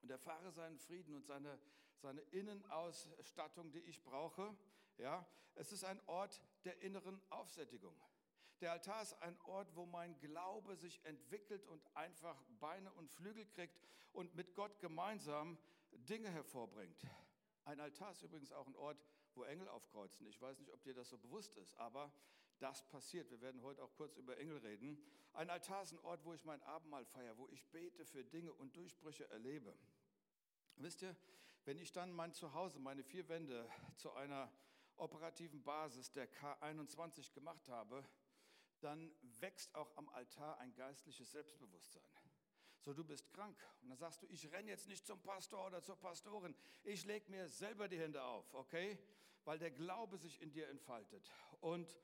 und 0.00 0.10
erfahre 0.10 0.50
seinen 0.52 0.78
Frieden 0.78 1.12
und 1.12 1.26
seine, 1.26 1.60
seine 1.98 2.22
Innenausstattung, 2.30 3.72
die 3.72 3.80
ich 3.80 4.02
brauche. 4.02 4.56
Ja, 4.96 5.28
es 5.54 5.70
ist 5.70 5.84
ein 5.84 6.00
Ort 6.06 6.40
der 6.64 6.80
inneren 6.80 7.20
Aufsättigung. 7.28 7.94
Der 8.62 8.72
Altar 8.72 9.02
ist 9.02 9.20
ein 9.20 9.38
Ort, 9.42 9.76
wo 9.76 9.84
mein 9.84 10.18
Glaube 10.18 10.76
sich 10.76 11.04
entwickelt 11.04 11.66
und 11.66 11.86
einfach 11.94 12.42
Beine 12.58 12.90
und 12.94 13.10
Flügel 13.10 13.44
kriegt 13.48 13.78
und 14.14 14.34
mit 14.34 14.54
Gott 14.54 14.80
gemeinsam 14.80 15.58
Dinge 15.90 16.30
hervorbringt. 16.30 17.06
Ein 17.66 17.80
Altar 17.80 18.12
ist 18.12 18.22
übrigens 18.22 18.50
auch 18.50 18.66
ein 18.66 18.76
Ort, 18.76 19.04
wo 19.36 19.44
Engel 19.44 19.68
aufkreuzen. 19.68 20.26
Ich 20.26 20.40
weiß 20.40 20.58
nicht, 20.58 20.72
ob 20.72 20.82
dir 20.82 20.94
das 20.94 21.08
so 21.08 21.18
bewusst 21.18 21.56
ist, 21.56 21.74
aber 21.78 22.12
das 22.58 22.86
passiert. 22.88 23.30
Wir 23.30 23.40
werden 23.40 23.62
heute 23.62 23.82
auch 23.82 23.92
kurz 23.94 24.16
über 24.16 24.38
Engel 24.38 24.58
reden. 24.58 24.98
Ein 25.32 25.50
Altar 25.50 25.82
ist 25.82 25.92
ein 25.92 25.98
Ort, 26.00 26.24
wo 26.24 26.32
ich 26.34 26.44
mein 26.44 26.62
Abendmahl 26.62 27.04
feiere, 27.04 27.36
wo 27.36 27.48
ich 27.48 27.64
bete 27.66 28.04
für 28.04 28.24
Dinge 28.24 28.52
und 28.52 28.76
Durchbrüche 28.76 29.28
erlebe. 29.30 29.76
Wisst 30.76 31.02
ihr, 31.02 31.16
wenn 31.64 31.78
ich 31.78 31.92
dann 31.92 32.12
mein 32.12 32.32
Zuhause, 32.32 32.78
meine 32.78 33.02
vier 33.02 33.28
Wände 33.28 33.68
zu 33.96 34.12
einer 34.12 34.52
operativen 34.96 35.62
Basis 35.62 36.12
der 36.12 36.30
K21 36.32 37.32
gemacht 37.32 37.68
habe, 37.68 38.04
dann 38.80 39.14
wächst 39.40 39.74
auch 39.74 39.96
am 39.96 40.08
Altar 40.10 40.58
ein 40.58 40.74
geistliches 40.74 41.32
Selbstbewusstsein. 41.32 42.02
So, 42.84 42.92
du 42.92 43.02
bist 43.02 43.30
krank 43.32 43.56
und 43.82 43.88
dann 43.88 43.96
sagst 43.96 44.22
du, 44.22 44.26
ich 44.26 44.50
renne 44.52 44.70
jetzt 44.70 44.88
nicht 44.88 45.06
zum 45.06 45.20
Pastor 45.22 45.66
oder 45.66 45.82
zur 45.82 45.96
Pastorin, 45.96 46.54
ich 46.82 47.04
lege 47.06 47.30
mir 47.30 47.48
selber 47.48 47.88
die 47.88 47.98
Hände 47.98 48.22
auf, 48.22 48.52
okay? 48.52 48.98
Weil 49.44 49.58
der 49.58 49.70
Glaube 49.70 50.18
sich 50.18 50.40
in 50.42 50.52
dir 50.52 50.68
entfaltet. 50.68 51.30
Und 51.60 51.98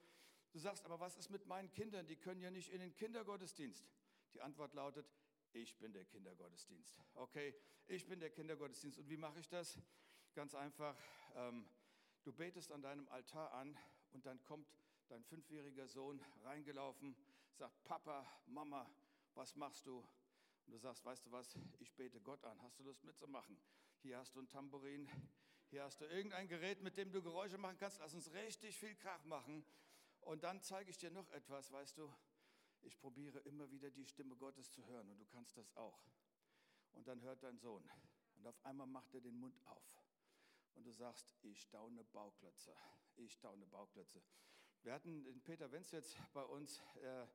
du 0.52 0.58
sagst, 0.58 0.84
aber 0.86 0.98
was 0.98 1.16
ist 1.16 1.30
mit 1.30 1.46
meinen 1.46 1.70
Kindern? 1.70 2.06
Die 2.06 2.16
können 2.16 2.40
ja 2.40 2.50
nicht 2.50 2.70
in 2.70 2.80
den 2.80 2.94
Kindergottesdienst. 2.96 3.84
Die 4.32 4.40
Antwort 4.40 4.72
lautet, 4.74 5.06
ich 5.52 5.76
bin 5.78 5.92
der 5.92 6.04
Kindergottesdienst. 6.06 6.98
Okay, 7.14 7.54
ich 7.86 8.06
bin 8.06 8.20
der 8.20 8.30
Kindergottesdienst. 8.30 8.98
Und 8.98 9.08
wie 9.10 9.16
mache 9.16 9.38
ich 9.38 9.48
das? 9.48 9.78
Ganz 10.34 10.54
einfach, 10.54 10.96
ähm, 11.34 11.68
Du 12.22 12.32
betest 12.34 12.70
an 12.70 12.82
deinem 12.82 13.08
Altar 13.08 13.50
an 13.54 13.74
und 14.12 14.26
dann 14.26 14.42
kommt 14.44 14.68
dein 15.08 15.24
fünfjähriger 15.24 15.88
Sohn 15.88 16.22
reingelaufen, 16.44 17.16
sagt, 17.54 17.82
Papa, 17.84 18.26
Mama, 18.46 18.86
was 19.34 19.56
machst 19.56 19.86
du? 19.86 20.04
Und 20.70 20.74
du 20.74 20.78
sagst, 20.78 21.04
weißt 21.04 21.26
du 21.26 21.32
was, 21.32 21.58
ich 21.80 21.92
bete 21.96 22.20
Gott 22.20 22.44
an. 22.44 22.62
Hast 22.62 22.78
du 22.78 22.84
Lust 22.84 23.02
mitzumachen? 23.02 23.60
Hier 24.02 24.18
hast 24.18 24.36
du 24.36 24.38
ein 24.38 24.48
Tambourin, 24.48 25.10
hier 25.68 25.82
hast 25.82 26.00
du 26.00 26.04
irgendein 26.04 26.46
Gerät, 26.46 26.80
mit 26.80 26.96
dem 26.96 27.10
du 27.10 27.20
Geräusche 27.20 27.58
machen 27.58 27.76
kannst. 27.76 27.98
Lass 27.98 28.14
uns 28.14 28.32
richtig 28.32 28.78
viel 28.78 28.94
Krach 28.94 29.24
machen. 29.24 29.64
Und 30.20 30.44
dann 30.44 30.62
zeige 30.62 30.90
ich 30.90 30.96
dir 30.96 31.10
noch 31.10 31.28
etwas, 31.32 31.72
weißt 31.72 31.98
du, 31.98 32.14
ich 32.82 32.96
probiere 33.00 33.40
immer 33.40 33.68
wieder 33.72 33.90
die 33.90 34.06
Stimme 34.06 34.36
Gottes 34.36 34.70
zu 34.70 34.86
hören 34.86 35.10
und 35.10 35.18
du 35.18 35.26
kannst 35.26 35.56
das 35.56 35.74
auch. 35.74 36.06
Und 36.92 37.08
dann 37.08 37.20
hört 37.22 37.42
dein 37.42 37.58
Sohn. 37.58 37.82
Und 38.36 38.46
auf 38.46 38.64
einmal 38.64 38.86
macht 38.86 39.12
er 39.12 39.22
den 39.22 39.40
Mund 39.40 39.60
auf. 39.66 40.04
Und 40.74 40.86
du 40.86 40.92
sagst, 40.92 41.34
ich 41.42 41.62
staune 41.62 42.04
Bauklötze. 42.04 42.76
Ich 43.16 43.32
staune 43.32 43.66
Bauklötze. 43.66 44.22
Wir 44.82 44.92
hatten 44.92 45.24
den 45.24 45.42
Peter 45.42 45.72
Wenz 45.72 45.90
jetzt 45.90 46.16
bei 46.32 46.44
uns 46.44 46.80
äh, 47.02 47.26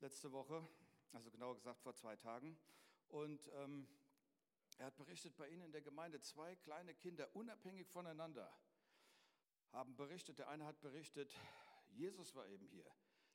letzte 0.00 0.32
Woche, 0.32 0.66
also 1.12 1.30
genauer 1.30 1.54
gesagt 1.54 1.80
vor 1.80 1.94
zwei 1.94 2.16
Tagen. 2.16 2.58
Und 3.08 3.48
ähm, 3.54 3.88
er 4.78 4.86
hat 4.86 4.96
berichtet, 4.96 5.36
bei 5.36 5.48
Ihnen 5.48 5.62
in 5.62 5.72
der 5.72 5.82
Gemeinde 5.82 6.20
zwei 6.20 6.54
kleine 6.56 6.94
Kinder, 6.94 7.34
unabhängig 7.34 7.88
voneinander, 7.88 8.52
haben 9.72 9.96
berichtet. 9.96 10.38
Der 10.38 10.48
eine 10.48 10.64
hat 10.64 10.80
berichtet, 10.80 11.34
Jesus 11.90 12.34
war 12.34 12.46
eben 12.48 12.66
hier. 12.66 12.90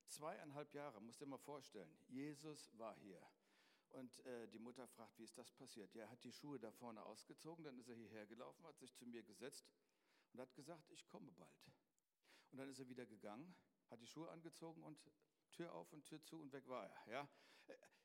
Zweieinhalb 0.08 0.74
Jahre, 0.74 1.01
musst 1.01 1.22
dir 1.22 1.25
mal 1.25 1.38
vorstellen. 1.38 1.98
Jesus 2.08 2.70
war 2.77 2.96
hier. 2.98 3.22
Und 3.89 4.25
äh, 4.25 4.48
die 4.48 4.60
Mutter 4.60 4.88
fragt, 4.88 5.18
wie 5.20 5.24
ist 5.24 5.38
das 5.38 5.51
passiert? 5.51 5.94
Ja, 5.94 6.03
er 6.03 6.10
hat 6.10 6.24
die 6.24 6.32
Schuhe 6.32 6.60
da 6.60 6.72
vorne 6.72 7.03
ausgezogen, 7.03 7.63
dann 7.63 7.77
ist 7.77 7.89
er 7.89 7.96
hierher 7.96 8.25
gelaufen, 8.25 8.65
hat 8.65 8.77
sich 8.80 8.94
zu 8.96 9.06
mir 9.06 9.22
gesetzt 9.22 9.70
und 10.32 10.39
hat 10.39 10.53
gesagt, 10.56 10.89
ich 10.89 11.08
komme 11.08 11.32
bald. 11.32 11.72
Und 12.51 12.58
dann 12.58 12.70
ist 12.70 12.80
er 12.80 12.88
wieder 12.88 13.06
gegangen, 13.06 13.56
hat 13.89 14.01
die 14.01 14.08
Schuhe 14.08 14.30
angezogen 14.32 14.84
und 14.84 15.00
Tür 15.51 15.74
auf 15.74 15.94
und 15.94 16.06
Tür 16.06 16.24
zu 16.24 16.39
und 16.39 16.51
weg 16.53 16.68
war 16.68 16.88
er. 16.88 17.12
Ja? 17.12 17.30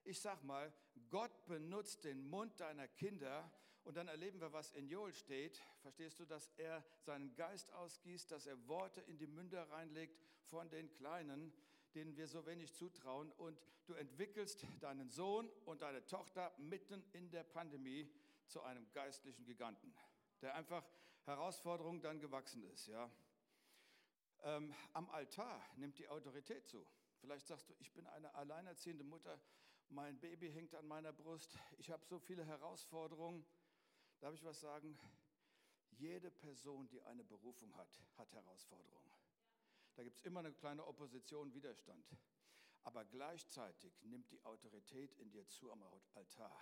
Ich 0.08 0.20
sag 0.22 0.42
mal, 0.42 0.72
Gott 1.10 1.44
benutzt 1.44 2.04
den 2.04 2.30
Mund 2.30 2.58
deiner 2.60 2.88
Kinder 2.88 3.52
und 3.84 3.98
dann 3.98 4.08
erleben 4.08 4.40
wir, 4.40 4.54
was 4.54 4.72
in 4.72 4.88
Joel 4.88 5.12
steht. 5.12 5.60
Verstehst 5.82 6.18
du, 6.18 6.24
dass 6.24 6.48
er 6.56 6.82
seinen 7.02 7.34
Geist 7.34 7.70
ausgießt, 7.74 8.30
dass 8.30 8.46
er 8.46 8.66
Worte 8.68 9.02
in 9.02 9.18
die 9.18 9.26
Münder 9.26 9.70
reinlegt 9.70 10.18
von 10.46 10.70
den 10.70 10.90
Kleinen, 10.94 11.52
denen 11.94 12.16
wir 12.16 12.26
so 12.26 12.46
wenig 12.46 12.72
zutrauen. 12.72 13.30
Und 13.32 13.60
du 13.84 13.92
entwickelst 13.92 14.66
deinen 14.80 15.10
Sohn 15.10 15.46
und 15.66 15.82
deine 15.82 16.06
Tochter 16.06 16.54
mitten 16.56 17.04
in 17.12 17.30
der 17.30 17.44
Pandemie 17.44 18.10
zu 18.46 18.62
einem 18.62 18.90
geistlichen 18.92 19.44
Giganten, 19.44 19.94
der 20.40 20.54
einfach 20.54 20.88
Herausforderungen 21.26 22.00
dann 22.00 22.18
gewachsen 22.18 22.64
ist. 22.70 22.86
Ja. 22.86 23.10
Ähm, 24.40 24.74
am 24.94 25.10
Altar 25.10 25.62
nimmt 25.76 25.98
die 25.98 26.08
Autorität 26.08 26.66
zu. 26.66 26.86
Vielleicht 27.20 27.46
sagst 27.46 27.68
du, 27.68 27.74
ich 27.78 27.92
bin 27.92 28.06
eine 28.06 28.34
alleinerziehende 28.34 29.04
Mutter, 29.04 29.38
mein 29.90 30.18
Baby 30.18 30.50
hängt 30.50 30.74
an 30.74 30.86
meiner 30.86 31.12
Brust, 31.12 31.58
ich 31.78 31.90
habe 31.90 32.04
so 32.04 32.18
viele 32.18 32.44
Herausforderungen. 32.44 33.44
Darf 34.20 34.34
ich 34.34 34.44
was 34.44 34.60
sagen? 34.60 34.98
Jede 35.90 36.30
Person, 36.30 36.88
die 36.88 37.00
eine 37.02 37.24
Berufung 37.24 37.74
hat, 37.76 38.00
hat 38.16 38.32
Herausforderungen. 38.32 39.10
Da 39.94 40.04
gibt 40.04 40.16
es 40.16 40.24
immer 40.24 40.40
eine 40.40 40.52
kleine 40.52 40.86
Opposition, 40.86 41.52
Widerstand. 41.54 42.06
Aber 42.84 43.04
gleichzeitig 43.04 44.00
nimmt 44.04 44.30
die 44.30 44.44
Autorität 44.44 45.14
in 45.16 45.30
dir 45.30 45.46
zu 45.48 45.70
am 45.72 45.82
Altar. 46.14 46.56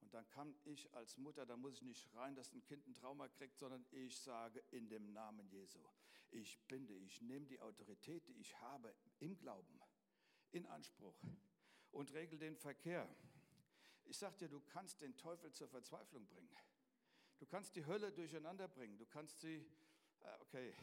Und 0.00 0.14
dann 0.14 0.28
kann 0.28 0.54
ich 0.64 0.92
als 0.94 1.16
Mutter, 1.16 1.44
da 1.46 1.56
muss 1.56 1.74
ich 1.74 1.82
nicht 1.82 2.00
schreien, 2.00 2.34
dass 2.34 2.52
ein 2.52 2.62
Kind 2.62 2.86
ein 2.86 2.94
Trauma 2.94 3.28
kriegt, 3.28 3.58
sondern 3.58 3.84
ich 3.90 4.18
sage 4.18 4.62
in 4.70 4.88
dem 4.88 5.12
Namen 5.12 5.48
Jesu, 5.48 5.80
ich 6.30 6.58
binde, 6.68 6.94
ich 6.94 7.20
nehme 7.20 7.46
die 7.46 7.60
Autorität, 7.60 8.26
die 8.28 8.38
ich 8.40 8.58
habe 8.60 8.94
im 9.18 9.36
Glauben, 9.36 9.80
in 10.52 10.66
Anspruch 10.66 11.16
und 11.96 12.12
regel 12.12 12.38
den 12.38 12.56
Verkehr. 12.56 13.08
Ich 14.04 14.18
sage 14.18 14.36
dir, 14.36 14.48
du 14.48 14.60
kannst 14.60 15.00
den 15.00 15.16
Teufel 15.16 15.50
zur 15.52 15.66
Verzweiflung 15.66 16.26
bringen. 16.26 16.54
Du 17.38 17.46
kannst 17.46 17.74
die 17.74 17.86
Hölle 17.86 18.12
durcheinander 18.12 18.68
bringen. 18.68 18.98
Du 18.98 19.06
kannst 19.06 19.40
sie, 19.40 19.66
äh, 20.20 20.40
okay, 20.42 20.74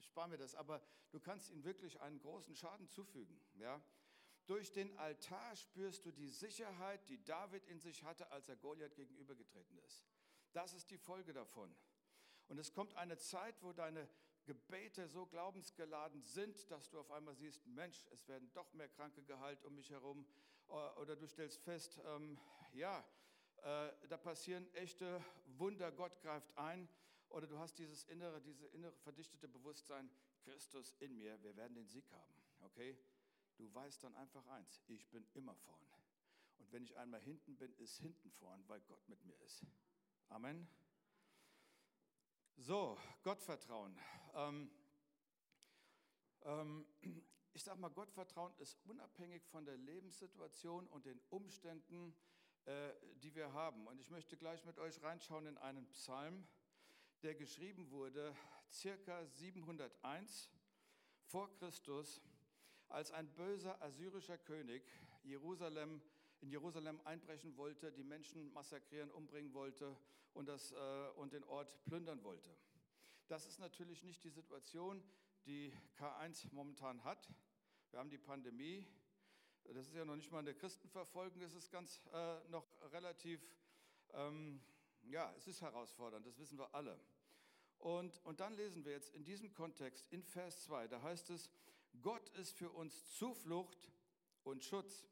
spar 0.00 0.26
mir 0.28 0.36
das, 0.36 0.54
aber 0.54 0.82
du 1.12 1.20
kannst 1.20 1.50
ihm 1.50 1.64
wirklich 1.64 2.00
einen 2.00 2.18
großen 2.18 2.54
Schaden 2.54 2.88
zufügen. 2.88 3.40
Ja? 3.54 3.80
Durch 4.46 4.72
den 4.72 4.96
Altar 4.98 5.54
spürst 5.56 6.04
du 6.04 6.12
die 6.12 6.28
Sicherheit, 6.28 7.08
die 7.08 7.22
David 7.24 7.64
in 7.66 7.80
sich 7.80 8.02
hatte, 8.02 8.30
als 8.32 8.48
er 8.48 8.56
Goliath 8.56 8.94
gegenübergetreten 8.96 9.78
ist. 9.78 10.04
Das 10.52 10.74
ist 10.74 10.90
die 10.90 10.98
Folge 10.98 11.32
davon. 11.32 11.74
Und 12.48 12.58
es 12.58 12.72
kommt 12.72 12.94
eine 12.94 13.18
Zeit, 13.18 13.62
wo 13.62 13.72
deine 13.72 14.08
Gebete 14.46 15.08
so 15.08 15.26
glaubensgeladen 15.26 16.22
sind, 16.22 16.70
dass 16.70 16.88
du 16.88 17.00
auf 17.00 17.10
einmal 17.10 17.34
siehst, 17.34 17.66
Mensch, 17.66 18.06
es 18.12 18.26
werden 18.28 18.50
doch 18.54 18.72
mehr 18.72 18.88
Kranke 18.88 19.22
geheilt 19.22 19.62
um 19.64 19.74
mich 19.74 19.90
herum. 19.90 20.26
Äh, 20.68 20.72
oder 21.00 21.16
du 21.16 21.26
stellst 21.26 21.60
fest, 21.60 22.00
ähm, 22.06 22.38
ja, 22.72 23.04
äh, 23.58 23.90
da 24.08 24.16
passieren 24.16 24.72
echte 24.74 25.22
Wunder, 25.58 25.90
Gott 25.92 26.20
greift 26.20 26.56
ein. 26.56 26.88
Oder 27.28 27.46
du 27.48 27.58
hast 27.58 27.78
dieses 27.78 28.04
innere, 28.04 28.40
diese 28.40 28.66
innere 28.68 28.92
verdichtete 28.98 29.48
Bewusstsein, 29.48 30.08
Christus 30.44 30.94
in 31.00 31.18
mir, 31.18 31.42
wir 31.42 31.56
werden 31.56 31.74
den 31.74 31.88
Sieg 31.88 32.10
haben. 32.12 32.34
Okay? 32.60 32.96
Du 33.56 33.72
weißt 33.74 34.04
dann 34.04 34.14
einfach 34.14 34.46
eins, 34.46 34.80
ich 34.86 35.08
bin 35.10 35.26
immer 35.34 35.56
vorn. 35.56 35.80
Und 36.58 36.72
wenn 36.72 36.84
ich 36.84 36.96
einmal 36.96 37.20
hinten 37.20 37.56
bin, 37.56 37.74
ist 37.78 37.98
hinten 37.98 38.30
vorn, 38.30 38.62
weil 38.68 38.80
Gott 38.82 39.08
mit 39.08 39.24
mir 39.24 39.38
ist. 39.40 39.66
Amen. 40.28 40.68
So, 42.58 42.96
Gottvertrauen. 43.22 43.94
Ähm, 44.34 44.70
ähm, 46.42 46.86
ich 47.52 47.62
sage 47.62 47.78
mal, 47.78 47.90
Gottvertrauen 47.90 48.54
ist 48.56 48.78
unabhängig 48.86 49.44
von 49.44 49.66
der 49.66 49.76
Lebenssituation 49.76 50.88
und 50.88 51.04
den 51.04 51.20
Umständen, 51.28 52.16
äh, 52.64 52.94
die 53.16 53.34
wir 53.34 53.52
haben. 53.52 53.86
Und 53.86 54.00
ich 54.00 54.08
möchte 54.08 54.38
gleich 54.38 54.64
mit 54.64 54.78
euch 54.78 55.02
reinschauen 55.02 55.46
in 55.46 55.58
einen 55.58 55.86
Psalm, 55.90 56.48
der 57.22 57.34
geschrieben 57.34 57.90
wurde 57.90 58.34
circa 58.72 59.26
701 59.26 60.50
vor 61.26 61.52
Christus, 61.56 62.22
als 62.88 63.10
ein 63.10 63.28
böser 63.34 63.80
assyrischer 63.82 64.38
König 64.38 64.82
Jerusalem, 65.22 66.00
in 66.40 66.50
Jerusalem 66.50 67.00
einbrechen 67.04 67.56
wollte, 67.56 67.92
die 67.92 68.04
Menschen 68.04 68.52
massakrieren, 68.52 69.10
umbringen 69.10 69.54
wollte 69.54 69.96
und, 70.34 70.46
das, 70.48 70.72
äh, 70.72 71.08
und 71.16 71.32
den 71.32 71.44
Ort 71.44 71.84
plündern 71.84 72.22
wollte. 72.22 72.50
Das 73.28 73.46
ist 73.46 73.58
natürlich 73.58 74.02
nicht 74.02 74.22
die 74.22 74.30
Situation, 74.30 75.02
die 75.46 75.72
K1 75.98 76.48
momentan 76.52 77.02
hat. 77.04 77.28
Wir 77.90 77.98
haben 77.98 78.10
die 78.10 78.18
Pandemie. 78.18 78.86
Das 79.64 79.86
ist 79.86 79.94
ja 79.94 80.04
noch 80.04 80.16
nicht 80.16 80.30
mal 80.30 80.38
eine 80.38 80.54
Christenverfolgung, 80.54 81.42
es 81.42 81.54
ist 81.54 81.72
ganz 81.72 82.00
äh, 82.12 82.48
noch 82.50 82.64
relativ, 82.92 83.40
ähm, 84.12 84.60
ja, 85.02 85.34
es 85.36 85.48
ist 85.48 85.60
herausfordernd, 85.60 86.24
das 86.24 86.38
wissen 86.38 86.56
wir 86.56 86.72
alle. 86.72 87.00
Und, 87.78 88.24
und 88.24 88.38
dann 88.38 88.54
lesen 88.54 88.84
wir 88.84 88.92
jetzt 88.92 89.12
in 89.14 89.24
diesem 89.24 89.52
Kontext 89.52 90.06
in 90.12 90.22
Vers 90.22 90.62
2, 90.64 90.86
da 90.86 91.02
heißt 91.02 91.30
es, 91.30 91.50
Gott 92.00 92.28
ist 92.30 92.52
für 92.52 92.70
uns 92.70 93.10
Zuflucht 93.16 93.90
und 94.44 94.64
Schutz. 94.64 95.04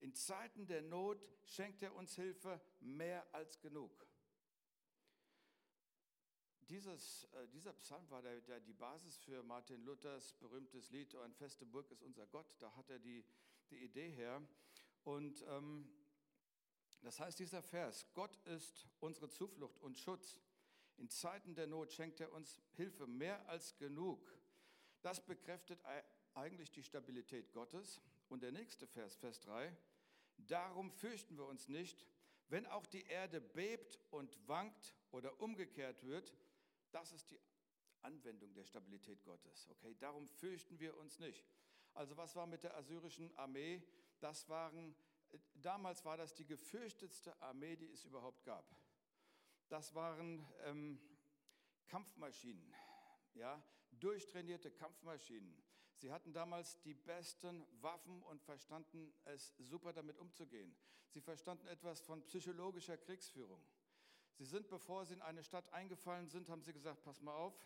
In 0.00 0.14
Zeiten 0.14 0.66
der 0.66 0.82
Not 0.82 1.24
schenkt 1.44 1.82
er 1.82 1.94
uns 1.94 2.14
Hilfe 2.14 2.60
mehr 2.80 3.26
als 3.32 3.60
genug. 3.60 4.06
Dieses, 6.68 7.24
äh, 7.32 7.48
dieser 7.48 7.72
Psalm 7.72 8.08
war 8.10 8.20
der, 8.20 8.40
der, 8.42 8.60
die 8.60 8.74
Basis 8.74 9.16
für 9.16 9.42
Martin 9.42 9.82
Luthers 9.84 10.34
berühmtes 10.34 10.90
Lied, 10.90 11.14
Ein 11.14 11.32
feste 11.32 11.64
Burg 11.64 11.90
ist 11.90 12.02
unser 12.02 12.26
Gott. 12.26 12.54
Da 12.58 12.74
hat 12.76 12.90
er 12.90 12.98
die, 12.98 13.24
die 13.70 13.78
Idee 13.78 14.10
her. 14.10 14.46
Und 15.04 15.42
ähm, 15.48 15.88
das 17.00 17.18
heißt, 17.20 17.38
dieser 17.38 17.62
Vers, 17.62 18.06
Gott 18.12 18.36
ist 18.44 18.86
unsere 19.00 19.30
Zuflucht 19.30 19.80
und 19.80 19.98
Schutz. 19.98 20.40
In 20.98 21.08
Zeiten 21.08 21.54
der 21.54 21.66
Not 21.66 21.92
schenkt 21.92 22.20
er 22.20 22.32
uns 22.32 22.60
Hilfe 22.76 23.06
mehr 23.06 23.48
als 23.48 23.76
genug. 23.78 24.30
Das 25.00 25.24
bekräftigt 25.24 25.82
eigentlich 26.34 26.70
die 26.70 26.82
Stabilität 26.82 27.52
Gottes. 27.52 28.02
Und 28.28 28.42
der 28.42 28.52
nächste 28.52 28.86
Vers, 28.86 29.16
Vers 29.16 29.40
3, 29.40 29.74
darum 30.38 30.90
fürchten 30.90 31.36
wir 31.36 31.46
uns 31.46 31.68
nicht, 31.68 32.06
wenn 32.48 32.66
auch 32.66 32.86
die 32.86 33.04
Erde 33.04 33.40
bebt 33.40 33.98
und 34.10 34.38
wankt 34.46 34.94
oder 35.10 35.40
umgekehrt 35.40 36.04
wird, 36.04 36.34
das 36.90 37.12
ist 37.12 37.30
die 37.30 37.40
Anwendung 38.02 38.54
der 38.54 38.64
Stabilität 38.64 39.22
Gottes. 39.24 39.68
Okay, 39.68 39.94
darum 39.98 40.26
fürchten 40.26 40.78
wir 40.78 40.96
uns 40.96 41.18
nicht. 41.18 41.44
Also 41.94 42.16
was 42.16 42.36
war 42.36 42.46
mit 42.46 42.62
der 42.62 42.76
assyrischen 42.76 43.34
Armee? 43.36 43.82
Das 44.20 44.48
waren 44.48 44.94
damals 45.54 46.04
war 46.04 46.16
das 46.16 46.34
die 46.34 46.46
gefürchtetste 46.46 47.40
Armee, 47.42 47.76
die 47.76 47.90
es 47.90 48.04
überhaupt 48.04 48.44
gab. 48.44 48.74
Das 49.68 49.94
waren 49.94 50.46
ähm, 50.64 50.98
Kampfmaschinen, 51.86 52.74
ja, 53.34 53.62
durchtrainierte 53.92 54.70
Kampfmaschinen. 54.70 55.62
Sie 55.98 56.12
hatten 56.12 56.32
damals 56.32 56.80
die 56.82 56.94
besten 56.94 57.66
Waffen 57.82 58.22
und 58.22 58.40
verstanden 58.42 59.12
es 59.24 59.52
super 59.58 59.92
damit 59.92 60.16
umzugehen. 60.18 60.76
Sie 61.08 61.20
verstanden 61.20 61.66
etwas 61.66 62.00
von 62.00 62.24
psychologischer 62.26 62.96
Kriegsführung. 62.96 63.60
Sie 64.34 64.44
sind, 64.44 64.68
bevor 64.68 65.04
sie 65.04 65.14
in 65.14 65.22
eine 65.22 65.42
Stadt 65.42 65.72
eingefallen 65.72 66.28
sind, 66.28 66.48
haben 66.48 66.62
sie 66.62 66.72
gesagt, 66.72 67.02
pass 67.02 67.20
mal 67.20 67.34
auf, 67.34 67.58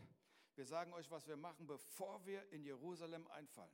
wir 0.55 0.65
sagen 0.65 0.95
euch, 0.95 1.11
was 1.11 1.29
wir 1.29 1.37
machen, 1.37 1.67
bevor 1.67 2.25
wir 2.25 2.49
in 2.51 2.65
Jerusalem 2.65 3.27
einfallen. 3.29 3.71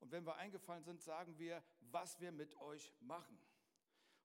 Und 0.00 0.10
wenn 0.10 0.26
wir 0.26 0.36
eingefallen 0.36 0.82
sind, 0.82 1.00
sagen 1.00 1.38
wir, 1.38 1.62
was 1.92 2.20
wir 2.20 2.32
mit 2.32 2.56
euch 2.60 2.92
machen. 3.00 3.38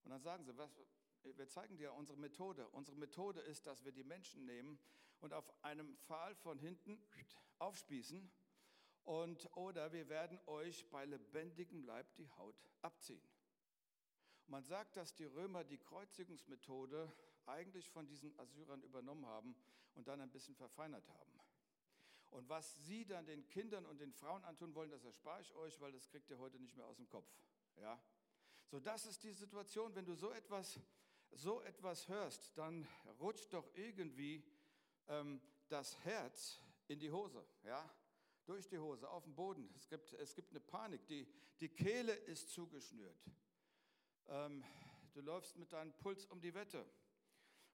Und 0.04 0.12
dann 0.12 0.22
sagen 0.22 0.44
sie, 0.44 0.58
was, 0.58 0.76
wir 1.24 1.48
zeigen 1.48 1.78
dir 1.78 1.94
unsere 1.94 2.18
Methode. 2.18 2.68
Unsere 2.70 2.98
Methode 2.98 3.40
ist, 3.42 3.68
dass 3.68 3.84
wir 3.86 3.92
die 3.92 4.04
Menschen 4.04 4.46
nehmen 4.46 4.80
und 5.20 5.34
auf 5.34 5.52
einem 5.64 5.96
Pfahl 5.98 6.34
von 6.36 6.58
hinten 6.58 7.00
aufspießen 7.60 8.32
und 9.06 9.50
oder 9.58 9.92
wir 9.92 10.10
werden 10.10 10.40
euch 10.48 10.90
bei 10.90 11.06
lebendigem 11.06 11.84
Leib 11.84 12.14
die 12.16 12.30
Haut 12.32 12.56
abziehen. 12.82 13.22
Man 14.48 14.64
sagt, 14.64 14.98
dass 14.98 15.16
die 15.16 15.26
Römer 15.26 15.64
die 15.64 15.78
Kreuzigungsmethode 15.78 17.12
eigentlich 17.46 17.90
von 17.90 18.08
diesen 18.08 18.38
Assyrern 18.40 18.82
übernommen 18.84 19.26
haben 19.26 19.56
und 19.96 20.08
dann 20.08 20.22
ein 20.22 20.32
bisschen 20.32 20.56
verfeinert 20.56 21.08
haben. 21.10 21.40
Und 22.30 22.50
was 22.50 22.76
sie 22.86 23.06
dann 23.06 23.26
den 23.26 23.48
Kindern 23.48 23.86
und 23.86 24.00
den 24.00 24.12
Frauen 24.12 24.44
antun 24.46 24.74
wollen, 24.74 24.90
das 24.90 25.04
erspare 25.04 25.42
ich 25.42 25.54
euch, 25.54 25.80
weil 25.80 25.92
das 25.92 26.08
kriegt 26.10 26.30
ihr 26.30 26.40
heute 26.40 26.60
nicht 26.60 26.76
mehr 26.76 26.86
aus 26.86 26.98
dem 26.98 27.08
Kopf. 27.08 27.30
Ja? 27.78 28.02
So, 28.66 28.80
das 28.80 29.06
ist 29.06 29.24
die 29.24 29.34
Situation. 29.34 29.94
Wenn 29.94 30.06
du 30.06 30.16
so 30.16 30.32
etwas, 30.32 30.80
so 31.32 31.62
etwas 31.62 32.08
hörst, 32.08 32.58
dann 32.58 32.88
rutscht 33.20 33.54
doch 33.54 33.70
irgendwie 33.76 34.44
ähm, 35.08 35.42
das 35.68 35.96
Herz 36.06 36.60
in 36.88 37.00
die 37.00 37.12
Hose. 37.12 37.46
Ja? 37.64 37.88
Durch 38.46 38.68
die 38.68 38.78
Hose, 38.78 39.10
auf 39.10 39.24
dem 39.24 39.36
Boden. 39.36 39.70
Es 39.76 39.88
gibt, 39.88 40.14
es 40.14 40.36
gibt 40.36 40.52
eine 40.52 40.60
Panik. 40.60 41.08
Die, 41.08 41.28
die 41.62 41.70
Kehle 41.70 42.14
ist 42.14 42.50
zugeschnürt. 42.50 43.18
Ähm, 44.28 44.64
du 45.14 45.22
läufst 45.22 45.58
mit 45.58 45.72
deinem 45.72 45.94
Puls 45.94 46.26
um 46.26 46.42
die 46.42 46.54
Wette. 46.54 46.86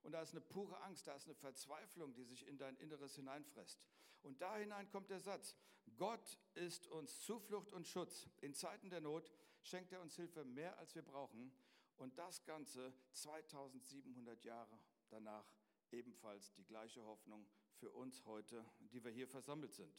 Und 0.03 0.13
da 0.13 0.21
ist 0.21 0.31
eine 0.31 0.41
pure 0.41 0.79
Angst, 0.81 1.07
da 1.07 1.15
ist 1.15 1.25
eine 1.25 1.35
Verzweiflung, 1.35 2.13
die 2.13 2.23
sich 2.23 2.47
in 2.47 2.57
dein 2.57 2.75
Inneres 2.77 3.15
hineinfrisst. 3.15 3.85
Und 4.21 4.41
da 4.41 4.57
hinein 4.57 4.89
kommt 4.89 5.09
der 5.09 5.19
Satz, 5.19 5.55
Gott 5.97 6.39
ist 6.53 6.87
uns 6.87 7.21
Zuflucht 7.21 7.73
und 7.73 7.87
Schutz. 7.87 8.27
In 8.41 8.53
Zeiten 8.53 8.89
der 8.89 9.01
Not 9.01 9.31
schenkt 9.61 9.91
er 9.91 10.01
uns 10.01 10.15
Hilfe 10.15 10.45
mehr, 10.45 10.77
als 10.77 10.95
wir 10.95 11.01
brauchen. 11.01 11.51
Und 11.97 12.17
das 12.17 12.45
Ganze 12.45 12.93
2700 13.11 14.43
Jahre 14.45 14.79
danach 15.09 15.45
ebenfalls 15.91 16.53
die 16.53 16.63
gleiche 16.63 17.03
Hoffnung 17.03 17.45
für 17.73 17.91
uns 17.91 18.25
heute, 18.25 18.63
die 18.79 19.03
wir 19.03 19.11
hier 19.11 19.27
versammelt 19.27 19.73
sind. 19.73 19.93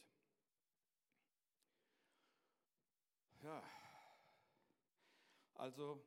Ja, 3.41 3.63
also 5.55 5.99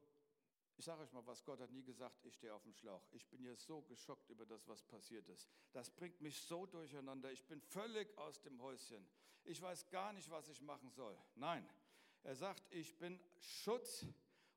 ich 0.76 0.85
sage 0.85 1.03
euch 1.03 1.12
mal 1.12 1.26
was, 1.26 1.45
Gott 1.45 1.61
hat 1.61 1.71
nie 1.71 1.83
gesagt, 1.83 2.25
ich 2.25 2.35
stehe 2.35 2.53
auf 2.53 2.62
dem 2.62 2.75
Schlauch. 2.75 3.03
Ich 3.12 3.29
bin 3.29 3.45
jetzt 3.45 3.67
so 3.67 3.83
geschockt 3.83 4.29
über 4.31 4.47
das, 4.47 4.67
was 4.69 4.83
passiert 4.83 5.29
ist. 5.29 5.49
Das 5.73 5.91
bringt 5.91 6.21
mich 6.21 6.41
so 6.41 6.67
durcheinander. 6.67 7.33
Ich 7.33 7.45
bin 7.47 7.61
völlig 7.61 8.17
aus 8.19 8.41
dem 8.41 8.61
Häuschen. 8.61 9.07
Ich 9.45 9.61
weiß 9.61 9.88
gar 9.91 10.12
nicht, 10.12 10.31
was 10.31 10.49
ich 10.49 10.61
machen 10.61 10.91
soll. 10.91 11.17
Nein, 11.35 11.69
er 12.23 12.37
sagt, 12.37 12.73
ich 12.73 12.97
bin 12.99 13.21
Schutz 13.37 14.07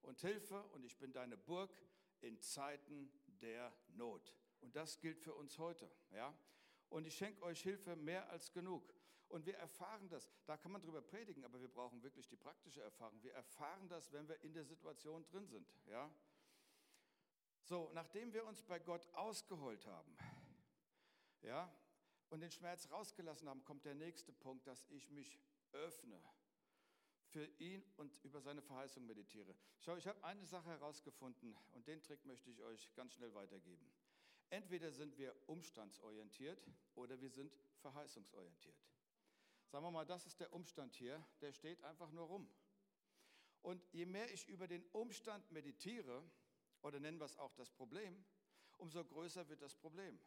und 0.01 0.19
Hilfe 0.22 0.63
und 0.69 0.86
ich 0.86 0.98
bin 0.98 1.12
deine 1.12 1.38
Burg 1.38 1.72
in 2.22 2.39
Zeiten 2.39 3.12
der 3.41 3.75
Not. 3.89 4.34
Und 4.62 4.75
das 4.75 5.00
gilt 5.00 5.19
für 5.19 5.34
uns 5.34 5.57
heute. 5.57 5.91
Ja? 6.12 6.34
Und 6.89 7.05
ich 7.05 7.17
schenke 7.17 7.43
euch 7.43 7.62
Hilfe 7.62 7.96
mehr 7.96 8.29
als 8.29 8.51
genug. 8.51 8.93
Und 9.29 9.46
wir 9.46 9.57
erfahren 9.57 10.07
das. 10.10 10.29
Da 10.46 10.57
kann 10.57 10.72
man 10.72 10.81
drüber 10.81 11.01
predigen, 11.01 11.43
aber 11.43 11.60
wir 11.60 11.67
brauchen 11.67 12.01
wirklich 12.01 12.27
die 12.27 12.38
praktische 12.38 12.81
Erfahrung. 12.81 13.22
Wir 13.22 13.34
erfahren 13.34 13.89
das, 13.89 14.12
wenn 14.13 14.27
wir 14.27 14.41
in 14.41 14.53
der 14.53 14.63
Situation 14.63 15.25
drin 15.25 15.48
sind. 15.48 15.69
Ja? 15.86 16.10
So, 17.63 17.91
nachdem 17.93 18.34
wir 18.34 18.46
uns 18.46 18.62
bei 18.62 18.79
Gott 18.79 19.07
ausgeholt 19.13 19.86
haben, 19.86 20.17
ja, 21.41 21.72
und 22.29 22.41
den 22.41 22.51
Schmerz 22.51 22.89
rausgelassen 22.91 23.48
haben, 23.48 23.63
kommt 23.63 23.86
der 23.86 23.96
nächste 23.96 24.34
Punkt, 24.34 24.67
dass 24.67 24.86
ich 24.89 25.10
mich 25.12 25.39
öffne 25.72 26.19
für 27.29 27.46
ihn 27.60 27.84
und 27.98 28.17
über 28.24 28.41
seine 28.41 28.62
Verheißung 28.62 29.05
meditiere. 29.05 29.53
Schau, 29.79 29.96
ich 29.96 30.07
habe 30.07 30.24
eine 30.24 30.46
Sache 30.46 30.69
herausgefunden 30.69 31.55
und 31.74 31.88
den 31.88 32.01
Trick 32.01 32.25
möchte 32.25 32.50
ich 32.50 32.62
euch 32.62 32.93
ganz 32.96 33.13
schnell 33.13 33.34
weitergeben. 33.34 33.91
Entweder 34.50 34.91
sind 34.91 35.17
wir 35.17 35.36
umstandsorientiert 35.48 36.65
oder 36.96 37.19
wir 37.19 37.29
sind 37.29 37.53
verheißungsorientiert. 37.81 38.77
Sagen 39.67 39.83
wir 39.83 39.91
mal, 39.91 40.05
das 40.05 40.25
ist 40.25 40.39
der 40.39 40.53
Umstand 40.53 40.95
hier, 40.95 41.24
der 41.41 41.51
steht 41.51 41.83
einfach 41.83 42.12
nur 42.12 42.25
rum. 42.25 42.50
Und 43.62 43.83
je 43.91 44.05
mehr 44.05 44.31
ich 44.33 44.47
über 44.47 44.67
den 44.67 44.86
Umstand 44.93 45.51
meditiere, 45.51 46.24
oder 46.81 47.00
nennen 47.00 47.19
wir 47.19 47.25
es 47.25 47.38
auch 47.38 47.53
das 47.55 47.69
Problem, 47.71 48.25
umso 48.77 49.03
größer 49.03 49.47
wird 49.50 49.62
das 49.62 49.75
Problem. 49.75 50.19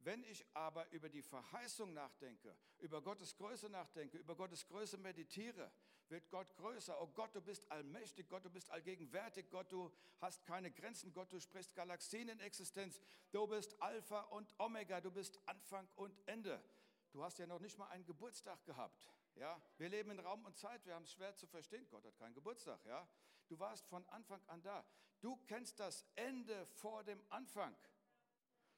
Wenn 0.00 0.22
ich 0.24 0.44
aber 0.54 0.90
über 0.92 1.08
die 1.08 1.22
Verheißung 1.22 1.94
nachdenke, 1.94 2.54
über 2.78 3.00
Gottes 3.00 3.34
Größe 3.36 3.70
nachdenke, 3.70 4.18
über 4.18 4.36
Gottes 4.36 4.66
Größe 4.66 4.98
meditiere, 4.98 5.72
wird 6.08 6.30
Gott 6.30 6.54
größer. 6.56 7.00
Oh 7.00 7.08
Gott, 7.08 7.34
du 7.34 7.40
bist 7.40 7.70
allmächtig, 7.70 8.28
Gott, 8.28 8.44
du 8.44 8.50
bist 8.50 8.70
allgegenwärtig, 8.70 9.48
Gott, 9.50 9.72
du 9.72 9.90
hast 10.20 10.44
keine 10.44 10.70
Grenzen, 10.70 11.12
Gott, 11.12 11.32
du 11.32 11.40
sprichst 11.40 11.74
Galaxien 11.74 12.28
in 12.28 12.38
Existenz, 12.40 13.00
du 13.32 13.46
bist 13.46 13.80
Alpha 13.80 14.20
und 14.22 14.54
Omega, 14.58 15.00
du 15.00 15.10
bist 15.10 15.40
Anfang 15.46 15.88
und 15.96 16.20
Ende. 16.28 16.62
Du 17.10 17.22
hast 17.22 17.38
ja 17.38 17.46
noch 17.46 17.60
nicht 17.60 17.78
mal 17.78 17.88
einen 17.88 18.04
Geburtstag 18.04 18.64
gehabt. 18.64 19.10
Ja, 19.34 19.60
wir 19.76 19.88
leben 19.88 20.10
in 20.10 20.20
Raum 20.20 20.44
und 20.44 20.56
Zeit, 20.56 20.84
wir 20.86 20.94
haben 20.94 21.04
es 21.04 21.12
schwer 21.12 21.34
zu 21.36 21.46
verstehen. 21.46 21.86
Gott 21.90 22.04
hat 22.04 22.16
keinen 22.16 22.34
Geburtstag, 22.34 22.84
ja? 22.86 23.08
Du 23.48 23.58
warst 23.58 23.86
von 23.86 24.06
Anfang 24.08 24.42
an 24.46 24.62
da. 24.62 24.84
Du 25.20 25.36
kennst 25.46 25.78
das 25.78 26.06
Ende 26.14 26.66
vor 26.66 27.04
dem 27.04 27.22
Anfang. 27.30 27.76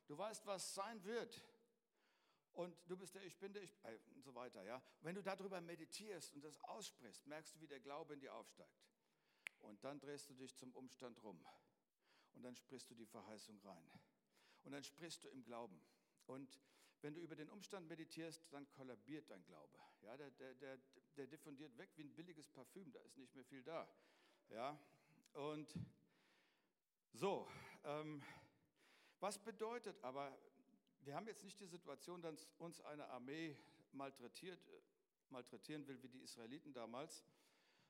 Du 0.07 0.17
weißt, 0.17 0.47
was 0.47 0.75
sein 0.75 1.03
wird. 1.05 1.45
Und 2.53 2.77
du 2.89 2.97
bist 2.97 3.15
der 3.15 3.23
Ich 3.23 3.39
bin 3.39 3.53
der 3.53 3.63
Ich 3.63 3.73
äh, 3.85 3.99
und 4.15 4.25
so 4.25 4.35
weiter, 4.35 4.65
ja? 4.65 4.83
Wenn 5.01 5.15
du 5.15 5.23
darüber 5.23 5.61
meditierst 5.61 6.35
und 6.35 6.43
das 6.43 6.59
aussprichst, 6.65 7.27
merkst 7.27 7.55
du, 7.55 7.61
wie 7.61 7.69
der 7.69 7.81
Glaube 7.81 8.15
in 8.15 8.21
dir 8.21 8.35
aufsteigt. 8.35 8.85
Und 9.61 9.85
dann 9.85 10.01
drehst 10.01 10.29
du 10.31 10.35
dich 10.35 10.57
zum 10.57 10.73
Umstand 10.75 11.23
rum. 11.23 11.45
Und 12.33 12.43
dann 12.43 12.57
sprichst 12.57 12.91
du 12.91 12.95
die 12.95 13.07
Verheißung 13.07 13.61
rein. 13.61 13.91
Und 14.65 14.73
dann 14.73 14.83
sprichst 14.83 15.25
du 15.25 15.29
im 15.29 15.43
Glauben. 15.45 15.81
Und 16.27 16.61
wenn 17.03 17.15
du 17.15 17.21
über 17.21 17.37
den 17.37 17.49
Umstand 17.49 17.89
meditierst, 17.89 18.53
dann 18.53 18.69
kollabiert 18.71 19.31
dein 19.31 19.45
Glaube. 19.45 19.79
Ja, 20.03 20.17
der, 20.17 20.31
der, 20.33 20.55
der, 20.55 20.79
der 21.17 21.27
diffundiert 21.27 21.77
weg 21.79 21.91
wie 21.97 22.03
ein 22.03 22.15
billiges 22.15 22.49
Parfüm, 22.49 22.93
da 22.93 23.01
ist 23.01 23.17
nicht 23.17 23.35
mehr 23.35 23.45
viel 23.45 23.63
da. 23.63 23.89
Ja, 24.49 24.79
und 25.35 25.79
so, 27.13 27.47
ähm, 27.85 28.23
was 29.21 29.39
bedeutet 29.39 30.03
aber, 30.03 30.37
wir 31.01 31.15
haben 31.15 31.27
jetzt 31.27 31.45
nicht 31.45 31.59
die 31.61 31.67
Situation, 31.67 32.23
dass 32.23 32.49
uns 32.59 32.81
eine 32.81 33.09
Armee 33.09 33.57
malträtiert, 33.93 34.67
äh, 34.69 34.81
malträtieren 35.31 35.87
will 35.87 36.03
wie 36.03 36.09
die 36.09 36.23
Israeliten 36.23 36.73
damals, 36.73 37.25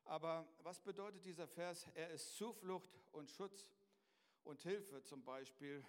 aber 0.05 0.49
was 0.62 0.81
bedeutet 0.81 1.25
dieser 1.25 1.47
Vers? 1.47 1.87
Er 1.94 2.11
ist 2.11 2.37
Zuflucht 2.37 2.90
und 3.12 3.31
Schutz 3.31 3.71
und 4.42 4.62
Hilfe 4.62 5.03
zum 5.03 5.23
Beispiel 5.23 5.85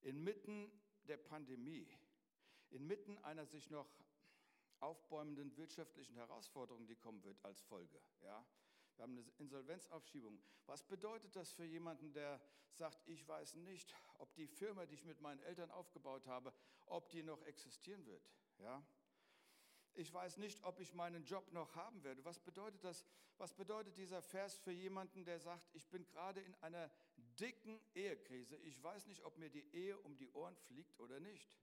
inmitten 0.00 0.70
der 1.06 1.18
Pandemie 1.18 1.86
inmitten 2.70 3.18
einer 3.18 3.46
sich 3.46 3.70
noch 3.70 3.88
aufbäumenden 4.80 5.56
wirtschaftlichen 5.56 6.16
Herausforderung, 6.16 6.86
die 6.86 6.96
kommen 6.96 7.22
wird 7.24 7.42
als 7.44 7.60
Folge. 7.62 8.00
Ja? 8.22 8.44
Wir 8.96 9.02
haben 9.02 9.12
eine 9.12 9.24
Insolvenzaufschiebung. 9.38 10.38
Was 10.66 10.82
bedeutet 10.82 11.34
das 11.36 11.52
für 11.52 11.64
jemanden, 11.64 12.12
der 12.12 12.40
sagt, 12.72 13.06
ich 13.06 13.26
weiß 13.26 13.54
nicht, 13.56 13.94
ob 14.18 14.34
die 14.34 14.46
Firma, 14.46 14.86
die 14.86 14.94
ich 14.94 15.04
mit 15.04 15.20
meinen 15.20 15.40
Eltern 15.40 15.70
aufgebaut 15.70 16.26
habe, 16.26 16.52
ob 16.86 17.08
die 17.10 17.22
noch 17.22 17.42
existieren 17.42 18.04
wird? 18.06 18.30
Ja? 18.58 18.82
Ich 19.94 20.12
weiß 20.12 20.36
nicht, 20.36 20.62
ob 20.62 20.78
ich 20.80 20.92
meinen 20.92 21.24
Job 21.24 21.50
noch 21.52 21.74
haben 21.74 22.02
werde. 22.04 22.24
Was 22.24 22.38
bedeutet 22.38 22.84
das? 22.84 23.04
Was 23.38 23.54
bedeutet 23.54 23.96
dieser 23.96 24.22
Vers 24.22 24.58
für 24.58 24.72
jemanden, 24.72 25.24
der 25.24 25.40
sagt, 25.40 25.68
ich 25.74 25.88
bin 25.88 26.06
gerade 26.06 26.40
in 26.40 26.54
einer 26.56 26.90
dicken 27.38 27.80
Ehekrise. 27.94 28.56
Ich 28.58 28.82
weiß 28.82 29.06
nicht, 29.06 29.22
ob 29.24 29.38
mir 29.38 29.50
die 29.50 29.66
Ehe 29.74 29.98
um 29.98 30.16
die 30.16 30.30
Ohren 30.30 30.56
fliegt 30.56 30.98
oder 31.00 31.20
nicht. 31.20 31.56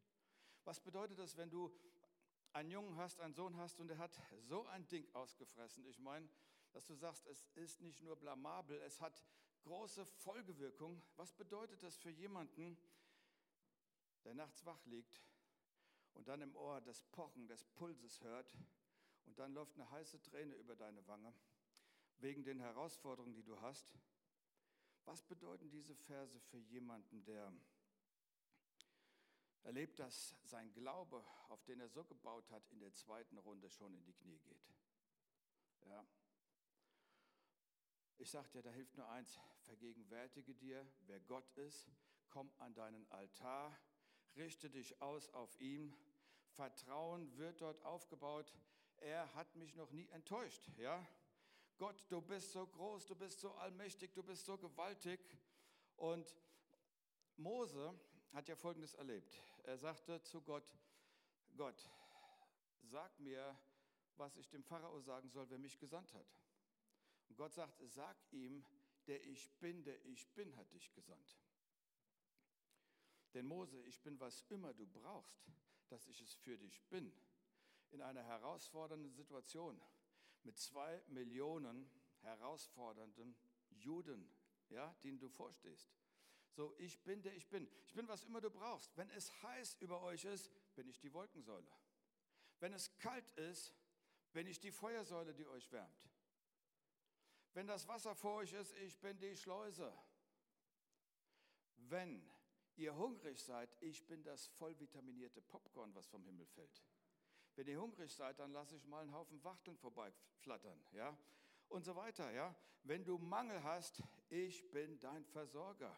Was 0.66 0.80
bedeutet 0.80 1.20
das, 1.20 1.36
wenn 1.38 1.50
du 1.50 1.74
einen 2.54 2.70
Jungen 2.70 2.96
hast, 2.96 3.20
einen 3.20 3.34
Sohn 3.34 3.58
hast 3.58 3.80
und 3.80 3.88
der 3.88 3.98
hat 3.98 4.20
so 4.42 4.66
ein 4.68 4.88
Ding 4.88 5.08
ausgefressen? 5.14 5.86
Ich 5.86 6.00
meine, 6.00 6.30
dass 6.72 6.86
du 6.86 6.96
sagst, 6.96 7.26
es 7.28 7.46
ist 7.56 7.82
nicht 7.82 8.02
nur 8.02 8.16
blamabel, 8.16 8.80
es 8.82 9.02
hat 9.02 9.24
große 9.64 10.06
Folgewirkung. 10.06 11.02
Was 11.16 11.34
bedeutet 11.34 11.84
das 11.84 11.98
für 11.98 12.10
jemanden, 12.10 12.78
der 14.24 14.34
nachts 14.34 14.66
wach 14.66 14.86
liegt 14.86 15.22
und 16.14 16.28
dann 16.28 16.42
im 16.42 16.56
Ohr 16.56 16.82
das 16.82 17.02
Pochen 17.02 17.48
des 17.48 17.64
Pulses 17.64 18.22
hört 18.22 18.56
und 19.26 19.38
dann 19.40 19.54
läuft 19.54 19.76
eine 19.76 19.90
heiße 19.90 20.22
Träne 20.22 20.56
über 20.56 20.76
deine 20.76 21.06
Wange 21.08 21.34
wegen 22.20 22.44
den 22.44 22.60
Herausforderungen, 22.60 23.34
die 23.34 23.44
du 23.44 23.60
hast? 23.62 23.94
Was 25.06 25.22
bedeuten 25.24 25.70
diese 25.70 25.96
Verse 25.96 26.40
für 26.40 26.60
jemanden, 26.60 27.24
der 27.26 27.52
erlebt, 29.64 30.00
dass 30.00 30.36
sein 30.44 30.72
Glaube, 30.74 31.24
auf 31.50 31.64
den 31.64 31.80
er 31.80 31.90
so 31.90 32.04
gebaut 32.04 32.50
hat, 32.52 32.68
in 32.70 32.80
der 32.80 32.94
zweiten 32.94 33.38
Runde 33.38 33.70
schon 33.70 33.94
in 33.94 34.04
die 34.04 34.14
Knie 34.14 34.40
geht. 34.40 34.70
Ja. 35.86 36.06
Ich 38.18 38.30
sage 38.30 38.50
dir, 38.50 38.62
da 38.62 38.72
hilft 38.72 38.96
nur 38.96 39.10
eins, 39.10 39.40
vergegenwärtige 39.62 40.54
dir, 40.56 40.86
wer 41.08 41.20
Gott 41.22 41.50
ist, 41.58 41.92
komm 42.30 42.52
an 42.60 42.74
deinen 42.74 43.10
Altar, 43.12 43.78
richte 44.36 44.70
dich 44.70 45.02
aus 45.02 45.30
auf 45.34 45.60
ihn, 45.60 45.94
Vertrauen 46.52 47.36
wird 47.38 47.62
dort 47.62 47.84
aufgebaut, 47.84 48.54
er 48.98 49.34
hat 49.34 49.56
mich 49.56 49.76
noch 49.76 49.92
nie 49.92 50.08
enttäuscht, 50.10 50.70
ja. 50.78 51.06
Gott, 51.78 52.06
du 52.10 52.22
bist 52.22 52.52
so 52.52 52.66
groß, 52.68 53.08
du 53.08 53.16
bist 53.16 53.40
so 53.40 53.52
allmächtig, 53.56 54.14
du 54.14 54.24
bist 54.24 54.46
so 54.46 54.58
gewaltig. 54.58 55.20
Und 55.96 56.36
Mose 57.36 57.94
hat 58.32 58.48
ja 58.48 58.56
Folgendes 58.56 58.94
erlebt. 58.94 59.40
Er 59.64 59.78
sagte 59.78 60.22
zu 60.22 60.42
Gott, 60.42 60.76
Gott, 61.56 61.90
sag 62.82 63.18
mir, 63.20 63.58
was 64.18 64.36
ich 64.36 64.50
dem 64.50 64.64
Pharao 64.64 65.00
sagen 65.00 65.30
soll, 65.30 65.50
wer 65.50 65.58
mich 65.58 65.80
gesandt 65.80 66.14
hat. 66.14 66.28
Und 67.30 67.38
Gott 67.38 67.54
sagt, 67.54 67.82
sag 67.88 68.18
ihm, 68.32 68.66
der 69.08 69.24
ich 69.26 69.50
bin, 69.60 69.84
der 69.84 70.04
ich 70.06 70.28
bin, 70.34 70.56
hat 70.58 70.72
dich 70.74 70.92
gesandt. 70.94 71.38
Denn 73.34 73.48
Mose, 73.48 73.82
ich 73.84 74.02
bin, 74.02 74.20
was 74.20 74.44
immer 74.50 74.74
du 74.74 74.86
brauchst, 74.86 75.48
dass 75.88 76.08
ich 76.08 76.22
es 76.22 76.34
für 76.34 76.58
dich 76.58 76.82
bin. 76.90 77.12
In 77.92 78.02
einer 78.02 78.24
herausfordernden 78.24 79.12
Situation 79.12 79.82
mit 80.44 80.58
zwei 80.58 81.02
Millionen 81.08 81.90
herausfordernden 82.22 83.36
Juden, 83.70 84.30
ja, 84.70 84.94
denen 85.04 85.20
du 85.20 85.30
vorstehst. 85.30 85.92
So, 86.56 86.76
ich 86.78 87.04
bin 87.04 87.22
der 87.22 87.36
ich 87.36 87.50
bin. 87.50 87.68
Ich 87.86 87.94
bin, 87.94 88.08
was 88.08 88.24
immer 88.24 88.40
du 88.40 88.50
brauchst. 88.50 88.96
Wenn 88.96 89.10
es 89.12 89.32
heiß 89.42 89.78
über 89.80 90.02
euch 90.04 90.24
ist, 90.26 90.52
bin 90.76 90.88
ich 90.88 91.00
die 91.00 91.12
Wolkensäule. 91.14 91.68
Wenn 92.60 92.74
es 92.74 92.96
kalt 93.00 93.30
ist, 93.32 93.74
bin 94.32 94.48
ich 94.48 94.60
die 94.60 94.72
Feuersäule, 94.72 95.34
die 95.34 95.48
euch 95.48 95.72
wärmt. 95.72 96.10
Wenn 97.54 97.68
das 97.68 97.88
Wasser 97.88 98.16
vor 98.16 98.36
euch 98.36 98.54
ist, 98.54 98.74
ich 98.78 99.00
bin 99.00 99.18
die 99.18 99.36
Schleuse. 99.36 99.92
Wenn 101.76 102.24
ihr 102.76 102.96
hungrig 102.96 103.44
seid, 103.44 103.76
ich 103.82 104.06
bin 104.08 104.24
das 104.24 104.48
vollvitaminierte 104.48 105.42
Popcorn, 105.42 105.94
was 105.94 106.08
vom 106.08 106.24
Himmel 106.24 106.46
fällt. 106.48 106.84
Wenn 107.56 107.68
ihr 107.68 107.80
hungrig 107.80 108.14
seid, 108.14 108.40
dann 108.40 108.52
lasse 108.52 108.76
ich 108.76 108.86
mal 108.86 109.02
einen 109.02 109.14
Haufen 109.14 109.44
Wachteln 109.44 109.78
vorbeiflattern, 109.78 110.84
ja? 110.92 111.16
Und 111.70 111.84
so 111.84 111.96
weiter, 111.96 112.32
ja? 112.32 112.56
Wenn 112.84 113.04
du 113.04 113.18
Mangel 113.18 113.62
hast, 113.64 114.02
ich 114.30 114.72
bin 114.72 115.00
dein 115.00 115.24
Versorger. 115.26 115.96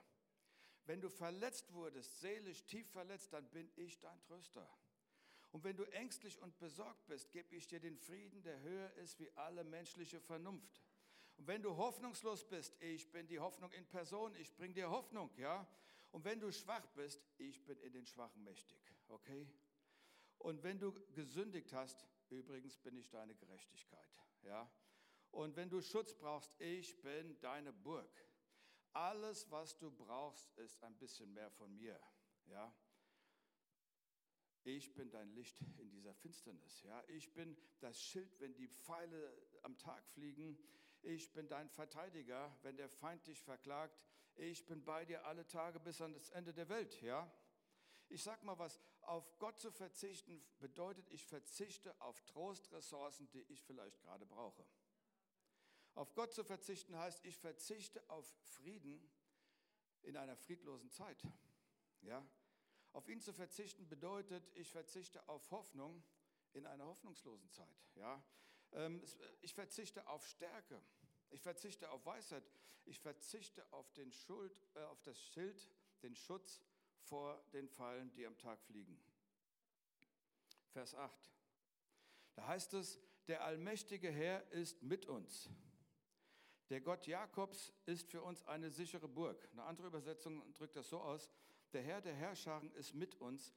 Wenn 0.85 1.01
du 1.01 1.09
verletzt 1.09 1.73
wurdest, 1.73 2.19
seelisch 2.19 2.63
tief 2.65 2.87
verletzt, 2.91 3.33
dann 3.33 3.49
bin 3.49 3.69
ich 3.75 3.99
dein 3.99 4.21
Tröster. 4.23 4.67
Und 5.51 5.63
wenn 5.63 5.77
du 5.77 5.83
ängstlich 5.85 6.41
und 6.41 6.57
besorgt 6.59 7.05
bist, 7.07 7.31
gebe 7.31 7.55
ich 7.55 7.67
dir 7.67 7.79
den 7.79 7.97
Frieden, 7.97 8.43
der 8.43 8.59
höher 8.59 8.91
ist 8.95 9.19
wie 9.19 9.31
alle 9.35 9.63
menschliche 9.63 10.19
Vernunft. 10.19 10.83
Und 11.37 11.47
wenn 11.47 11.61
du 11.61 11.75
hoffnungslos 11.75 12.47
bist, 12.47 12.75
ich 12.81 13.11
bin 13.11 13.27
die 13.27 13.39
Hoffnung 13.39 13.71
in 13.71 13.85
Person, 13.85 14.35
ich 14.35 14.53
bringe 14.55 14.73
dir 14.73 14.89
Hoffnung, 14.89 15.31
ja? 15.37 15.67
Und 16.11 16.23
wenn 16.23 16.39
du 16.39 16.51
schwach 16.51 16.85
bist, 16.89 17.25
ich 17.37 17.63
bin 17.65 17.77
in 17.79 17.93
den 17.93 18.05
Schwachen 18.05 18.43
mächtig, 18.43 18.93
okay? 19.07 19.47
Und 20.37 20.63
wenn 20.63 20.79
du 20.79 20.93
gesündigt 21.13 21.73
hast, 21.73 22.05
übrigens 22.29 22.77
bin 22.77 22.95
ich 22.95 23.09
deine 23.09 23.35
Gerechtigkeit, 23.35 24.09
ja? 24.43 24.69
Und 25.31 25.55
wenn 25.55 25.69
du 25.69 25.81
Schutz 25.81 26.13
brauchst, 26.13 26.53
ich 26.59 27.01
bin 27.01 27.39
deine 27.41 27.73
Burg. 27.73 28.09
Alles, 28.95 29.51
was 29.51 29.77
du 29.77 29.91
brauchst, 29.91 30.49
ist 30.57 30.81
ein 30.81 30.95
bisschen 30.97 31.33
mehr 31.33 31.51
von 31.51 31.75
mir, 31.75 31.99
ja? 32.45 32.73
Ich 34.63 34.93
bin 34.93 35.11
dein 35.11 35.29
Licht 35.33 35.59
in 35.77 35.89
dieser 35.89 36.13
Finsternis. 36.13 36.81
Ja, 36.83 37.03
ich 37.07 37.33
bin 37.33 37.57
das 37.81 38.01
Schild, 38.01 38.39
wenn 38.39 38.55
die 38.55 38.69
Pfeile 38.69 39.37
am 39.63 39.77
Tag 39.77 40.07
fliegen. 40.07 40.57
Ich 41.01 41.33
bin 41.33 41.49
dein 41.49 41.69
Verteidiger, 41.69 42.57
wenn 42.61 42.77
der 42.77 42.87
Feind 42.87 43.27
dich 43.27 43.41
verklagt. 43.41 44.01
Ich 44.35 44.65
bin 44.65 44.81
bei 44.85 45.03
dir 45.03 45.25
alle 45.25 45.45
Tage 45.45 45.81
bis 45.81 45.99
an 45.99 46.13
das 46.13 46.29
Ende 46.29 46.53
der 46.53 46.69
Welt. 46.69 47.01
Ja, 47.01 47.29
ich 48.07 48.23
sag 48.23 48.43
mal 48.43 48.57
was. 48.57 48.79
Auf 49.01 49.37
Gott 49.39 49.59
zu 49.59 49.71
verzichten 49.71 50.41
bedeutet, 50.59 51.09
ich 51.09 51.25
verzichte 51.25 51.99
auf 51.99 52.21
Trostressourcen, 52.21 53.29
die 53.31 53.43
ich 53.51 53.61
vielleicht 53.61 53.99
gerade 53.99 54.25
brauche. 54.25 54.65
Auf 55.95 56.13
Gott 56.13 56.33
zu 56.33 56.43
verzichten 56.43 56.95
heißt, 56.97 57.25
ich 57.25 57.37
verzichte 57.37 58.07
auf 58.09 58.27
Frieden 58.57 59.09
in 60.03 60.17
einer 60.17 60.35
friedlosen 60.35 60.91
Zeit. 60.91 61.23
Ja, 62.01 62.25
auf 62.95 63.09
ihn 63.09 63.19
zu 63.19 63.33
verzichten 63.33 63.89
bedeutet, 63.89 64.49
ich 64.53 64.69
verzichte 64.71 65.27
auf 65.27 65.51
Hoffnung 65.51 66.03
in 66.53 66.65
einer 66.65 66.85
hoffnungslosen 66.85 67.49
Zeit. 67.49 67.85
Ja? 67.95 68.23
Ähm, 68.71 69.01
ich 69.41 69.53
verzichte 69.53 70.07
auf 70.07 70.25
Stärke. 70.27 70.81
Ich 71.29 71.41
verzichte 71.41 71.89
auf 71.91 72.05
Weisheit. 72.05 72.43
Ich 72.85 72.99
verzichte 72.99 73.65
auf, 73.73 73.91
den 73.93 74.13
Schuld, 74.13 74.61
äh, 74.75 74.79
auf 74.83 75.01
das 75.01 75.19
Schild, 75.19 75.69
den 76.03 76.15
Schutz 76.15 76.61
vor 77.01 77.43
den 77.51 77.67
Fallen, 77.67 78.13
die 78.13 78.25
am 78.25 78.37
Tag 78.37 78.61
fliegen. 78.61 78.97
Vers 80.69 80.95
8. 80.95 81.33
Da 82.35 82.47
heißt 82.47 82.73
es, 82.75 82.99
der 83.27 83.43
allmächtige 83.43 84.09
Herr 84.09 84.49
ist 84.51 84.83
mit 84.83 85.05
uns. 85.05 85.49
Der 86.69 86.81
Gott 86.81 87.05
Jakobs 87.05 87.71
ist 87.85 88.09
für 88.09 88.23
uns 88.23 88.43
eine 88.47 88.71
sichere 88.71 89.07
Burg. 89.07 89.47
Eine 89.51 89.63
andere 89.63 89.87
Übersetzung 89.87 90.51
drückt 90.53 90.75
das 90.75 90.89
so 90.89 90.99
aus, 90.99 91.29
der 91.73 91.83
Herr 91.83 92.01
der 92.01 92.15
Herrscharen 92.15 92.71
ist 92.71 92.95
mit 92.95 93.15
uns. 93.21 93.53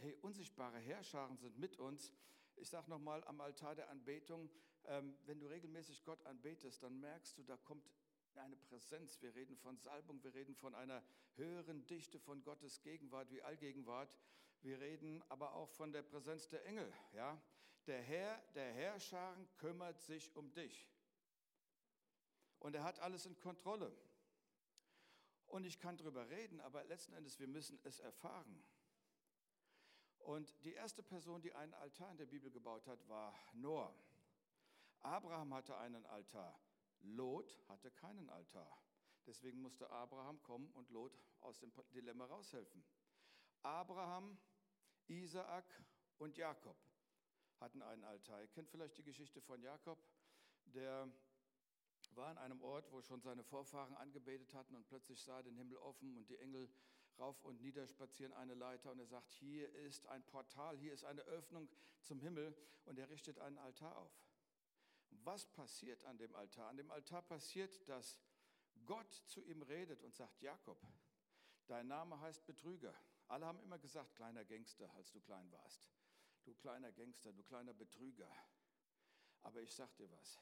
Hey, 0.00 0.18
unsichtbare 0.20 0.78
Herrscharen 0.78 1.38
sind 1.38 1.58
mit 1.58 1.78
uns. 1.78 2.12
Ich 2.56 2.68
sage 2.68 2.90
nochmal 2.90 3.24
am 3.24 3.40
Altar 3.40 3.74
der 3.74 3.88
Anbetung, 3.88 4.50
ähm, 4.84 5.16
wenn 5.24 5.40
du 5.40 5.46
regelmäßig 5.46 6.04
Gott 6.04 6.24
anbetest, 6.26 6.82
dann 6.82 7.00
merkst 7.00 7.38
du, 7.38 7.42
da 7.42 7.56
kommt 7.56 7.90
eine 8.34 8.56
Präsenz. 8.56 9.20
Wir 9.22 9.34
reden 9.34 9.56
von 9.56 9.78
Salbung, 9.78 10.22
wir 10.22 10.34
reden 10.34 10.54
von 10.54 10.74
einer 10.74 11.02
höheren 11.36 11.86
Dichte 11.86 12.18
von 12.18 12.42
Gottes 12.42 12.82
Gegenwart 12.82 13.30
wie 13.30 13.42
Allgegenwart. 13.42 14.14
Wir 14.60 14.78
reden 14.78 15.22
aber 15.30 15.54
auch 15.54 15.70
von 15.70 15.92
der 15.92 16.02
Präsenz 16.02 16.48
der 16.48 16.66
Engel. 16.66 16.92
Ja? 17.14 17.40
Der 17.86 18.02
Herr 18.02 18.42
der 18.54 18.72
Herrscharen 18.74 19.48
kümmert 19.56 20.00
sich 20.00 20.34
um 20.36 20.52
dich. 20.52 20.88
Und 22.62 22.76
er 22.76 22.84
hat 22.84 23.00
alles 23.00 23.26
in 23.26 23.36
Kontrolle. 23.40 23.92
Und 25.48 25.64
ich 25.64 25.80
kann 25.80 25.96
darüber 25.96 26.30
reden, 26.30 26.60
aber 26.60 26.84
letzten 26.84 27.12
Endes, 27.12 27.40
wir 27.40 27.48
müssen 27.48 27.80
es 27.82 27.98
erfahren. 27.98 28.62
Und 30.20 30.54
die 30.64 30.72
erste 30.72 31.02
Person, 31.02 31.42
die 31.42 31.52
einen 31.54 31.74
Altar 31.74 32.12
in 32.12 32.18
der 32.18 32.26
Bibel 32.26 32.52
gebaut 32.52 32.86
hat, 32.86 33.08
war 33.08 33.34
Noah. 33.52 33.92
Abraham 35.00 35.52
hatte 35.52 35.76
einen 35.76 36.06
Altar. 36.06 36.56
Lot 37.00 37.58
hatte 37.66 37.90
keinen 37.90 38.30
Altar. 38.30 38.80
Deswegen 39.26 39.60
musste 39.60 39.90
Abraham 39.90 40.40
kommen 40.44 40.70
und 40.74 40.88
Lot 40.90 41.18
aus 41.40 41.58
dem 41.58 41.72
Dilemma 41.92 42.26
raushelfen. 42.26 42.84
Abraham, 43.62 44.38
Isaak 45.08 45.66
und 46.18 46.36
Jakob 46.36 46.76
hatten 47.58 47.82
einen 47.82 48.04
Altar. 48.04 48.40
Ihr 48.40 48.48
kennt 48.48 48.70
vielleicht 48.70 48.96
die 48.98 49.02
Geschichte 49.02 49.40
von 49.40 49.60
Jakob, 49.60 49.98
der 50.66 51.12
war 52.16 52.28
an 52.28 52.38
einem 52.38 52.62
Ort, 52.62 52.90
wo 52.92 53.00
schon 53.02 53.20
seine 53.20 53.42
Vorfahren 53.42 53.94
angebetet 53.96 54.54
hatten 54.54 54.74
und 54.74 54.86
plötzlich 54.86 55.22
sah 55.22 55.38
er 55.38 55.42
den 55.42 55.56
Himmel 55.56 55.76
offen 55.78 56.16
und 56.16 56.28
die 56.28 56.36
Engel 56.36 56.68
rauf 57.18 57.42
und 57.44 57.60
nieder 57.60 57.86
spazieren 57.86 58.32
eine 58.32 58.54
Leiter 58.54 58.90
und 58.90 58.98
er 58.98 59.06
sagt, 59.06 59.32
hier 59.32 59.72
ist 59.74 60.06
ein 60.06 60.24
Portal, 60.24 60.78
hier 60.78 60.92
ist 60.92 61.04
eine 61.04 61.22
Öffnung 61.22 61.68
zum 62.00 62.20
Himmel 62.20 62.56
und 62.84 62.98
er 62.98 63.08
richtet 63.10 63.38
einen 63.38 63.58
Altar 63.58 63.96
auf. 63.96 64.12
Was 65.24 65.46
passiert 65.46 66.04
an 66.04 66.16
dem 66.18 66.34
Altar? 66.34 66.68
An 66.68 66.76
dem 66.76 66.90
Altar 66.90 67.22
passiert, 67.22 67.88
dass 67.88 68.20
Gott 68.86 69.12
zu 69.26 69.42
ihm 69.42 69.62
redet 69.62 70.02
und 70.02 70.14
sagt, 70.14 70.40
Jakob, 70.40 70.80
dein 71.66 71.86
Name 71.86 72.18
heißt 72.20 72.46
Betrüger. 72.46 72.94
Alle 73.28 73.46
haben 73.46 73.60
immer 73.60 73.78
gesagt, 73.78 74.14
kleiner 74.16 74.44
Gangster, 74.44 74.92
als 74.94 75.12
du 75.12 75.20
klein 75.20 75.50
warst. 75.52 75.88
Du 76.44 76.54
kleiner 76.54 76.90
Gangster, 76.92 77.32
du 77.32 77.42
kleiner 77.44 77.72
Betrüger. 77.72 78.28
Aber 79.42 79.60
ich 79.60 79.72
sag 79.72 79.94
dir 79.96 80.10
was, 80.10 80.40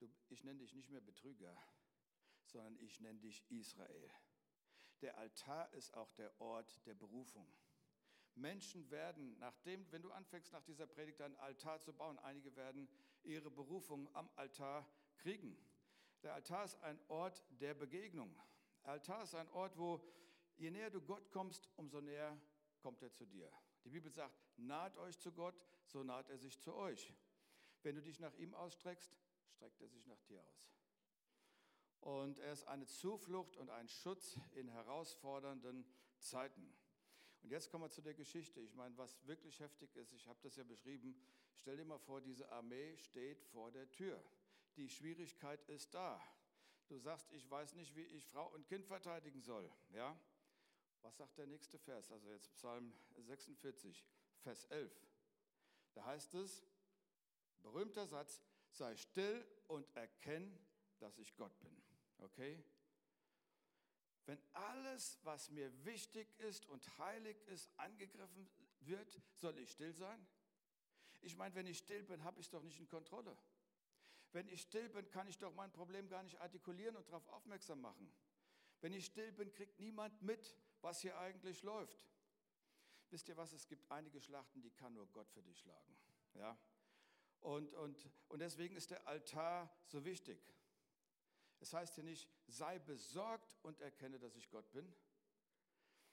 Du, 0.00 0.08
ich 0.30 0.44
nenne 0.44 0.60
dich 0.60 0.74
nicht 0.74 0.88
mehr 0.88 1.02
Betrüger, 1.02 1.54
sondern 2.46 2.78
ich 2.78 3.00
nenne 3.00 3.20
dich 3.20 3.44
Israel. 3.50 4.10
Der 5.02 5.18
Altar 5.18 5.70
ist 5.74 5.94
auch 5.94 6.10
der 6.12 6.40
Ort 6.40 6.84
der 6.86 6.94
Berufung. 6.94 7.46
Menschen 8.34 8.90
werden, 8.90 9.38
nachdem, 9.38 9.90
wenn 9.92 10.00
du 10.00 10.10
anfängst, 10.10 10.52
nach 10.52 10.62
dieser 10.62 10.86
Predigt 10.86 11.20
einen 11.20 11.36
Altar 11.36 11.80
zu 11.80 11.92
bauen, 11.92 12.18
einige 12.20 12.56
werden 12.56 12.88
ihre 13.22 13.50
Berufung 13.50 14.08
am 14.14 14.30
Altar 14.36 14.88
kriegen. 15.18 15.54
Der 16.22 16.34
Altar 16.34 16.64
ist 16.64 16.76
ein 16.82 16.98
Ort 17.08 17.44
der 17.60 17.74
Begegnung. 17.74 18.34
Der 18.82 18.92
Altar 18.92 19.22
ist 19.22 19.34
ein 19.34 19.50
Ort, 19.50 19.76
wo 19.76 20.02
je 20.56 20.70
näher 20.70 20.90
du 20.90 21.02
Gott 21.02 21.30
kommst, 21.30 21.68
umso 21.76 22.00
näher 22.00 22.40
kommt 22.80 23.02
er 23.02 23.12
zu 23.12 23.26
dir. 23.26 23.50
Die 23.84 23.90
Bibel 23.90 24.10
sagt, 24.10 24.34
naht 24.56 24.96
euch 24.96 25.18
zu 25.18 25.32
Gott, 25.32 25.66
so 25.84 26.02
naht 26.02 26.30
er 26.30 26.38
sich 26.38 26.58
zu 26.58 26.74
euch. 26.74 27.14
Wenn 27.82 27.96
du 27.96 28.02
dich 28.02 28.18
nach 28.20 28.34
ihm 28.34 28.54
ausstreckst, 28.54 29.14
streckt 29.50 29.80
er 29.80 29.88
sich 29.88 30.06
nach 30.06 30.20
dir 30.22 30.42
aus. 30.42 30.70
Und 32.00 32.38
er 32.38 32.52
ist 32.52 32.66
eine 32.66 32.86
Zuflucht 32.86 33.56
und 33.56 33.70
ein 33.70 33.88
Schutz 33.88 34.38
in 34.52 34.68
herausfordernden 34.68 35.84
Zeiten. 36.18 36.74
Und 37.42 37.50
jetzt 37.50 37.70
kommen 37.70 37.84
wir 37.84 37.90
zu 37.90 38.02
der 38.02 38.14
Geschichte. 38.14 38.60
Ich 38.60 38.74
meine, 38.74 38.96
was 38.96 39.26
wirklich 39.26 39.60
heftig 39.60 39.94
ist, 39.96 40.12
ich 40.12 40.26
habe 40.26 40.38
das 40.42 40.56
ja 40.56 40.64
beschrieben, 40.64 41.14
stell 41.54 41.76
dir 41.76 41.84
mal 41.84 41.98
vor, 41.98 42.20
diese 42.20 42.50
Armee 42.50 42.96
steht 42.96 43.42
vor 43.44 43.70
der 43.70 43.90
Tür. 43.90 44.22
Die 44.76 44.88
Schwierigkeit 44.88 45.62
ist 45.68 45.94
da. 45.94 46.20
Du 46.88 46.98
sagst, 46.98 47.30
ich 47.32 47.48
weiß 47.50 47.74
nicht, 47.74 47.94
wie 47.94 48.04
ich 48.04 48.26
Frau 48.26 48.48
und 48.52 48.66
Kind 48.66 48.86
verteidigen 48.86 49.40
soll. 49.42 49.70
Ja? 49.90 50.18
Was 51.02 51.16
sagt 51.16 51.38
der 51.38 51.46
nächste 51.46 51.78
Vers? 51.78 52.10
Also 52.10 52.30
jetzt 52.30 52.52
Psalm 52.54 52.92
46, 53.16 54.04
Vers 54.40 54.64
11. 54.66 54.92
Da 55.94 56.04
heißt 56.04 56.34
es, 56.34 56.64
berühmter 57.62 58.06
Satz, 58.06 58.42
sei 58.70 58.96
still 58.96 59.46
und 59.68 59.88
erkenn, 59.96 60.58
dass 60.98 61.18
ich 61.18 61.34
Gott 61.36 61.58
bin. 61.60 61.82
Okay? 62.18 62.62
Wenn 64.26 64.40
alles, 64.52 65.18
was 65.24 65.50
mir 65.50 65.84
wichtig 65.84 66.38
ist 66.38 66.66
und 66.66 66.98
heilig 66.98 67.40
ist, 67.48 67.70
angegriffen 67.78 68.48
wird, 68.80 69.20
soll 69.34 69.58
ich 69.58 69.70
still 69.70 69.92
sein? 69.92 70.26
Ich 71.22 71.36
meine, 71.36 71.54
wenn 71.54 71.66
ich 71.66 71.78
still 71.78 72.02
bin, 72.02 72.22
habe 72.24 72.40
ich 72.40 72.46
es 72.46 72.50
doch 72.50 72.62
nicht 72.62 72.78
in 72.78 72.88
Kontrolle. 72.88 73.36
Wenn 74.32 74.48
ich 74.48 74.62
still 74.62 74.88
bin, 74.88 75.10
kann 75.10 75.26
ich 75.26 75.38
doch 75.38 75.52
mein 75.54 75.72
Problem 75.72 76.08
gar 76.08 76.22
nicht 76.22 76.40
artikulieren 76.40 76.96
und 76.96 77.08
darauf 77.08 77.26
aufmerksam 77.28 77.80
machen. 77.80 78.12
Wenn 78.80 78.92
ich 78.92 79.06
still 79.06 79.32
bin, 79.32 79.52
kriegt 79.52 79.78
niemand 79.80 80.22
mit, 80.22 80.56
was 80.80 81.00
hier 81.00 81.18
eigentlich 81.18 81.62
läuft. 81.62 82.06
Wisst 83.10 83.28
ihr 83.28 83.36
was? 83.36 83.52
Es 83.52 83.66
gibt 83.66 83.90
einige 83.90 84.20
Schlachten, 84.20 84.62
die 84.62 84.70
kann 84.70 84.94
nur 84.94 85.06
Gott 85.08 85.28
für 85.30 85.42
dich 85.42 85.58
schlagen. 85.58 85.96
Ja? 86.34 86.56
Und, 87.40 87.74
und, 87.74 88.10
und 88.28 88.38
deswegen 88.40 88.76
ist 88.76 88.90
der 88.90 89.06
Altar 89.06 89.74
so 89.86 90.04
wichtig. 90.04 90.38
Es 91.60 91.72
heißt 91.72 91.94
hier 91.94 92.04
nicht, 92.04 92.28
sei 92.46 92.78
besorgt 92.78 93.56
und 93.62 93.80
erkenne, 93.80 94.18
dass 94.18 94.36
ich 94.36 94.50
Gott 94.50 94.70
bin. 94.72 94.94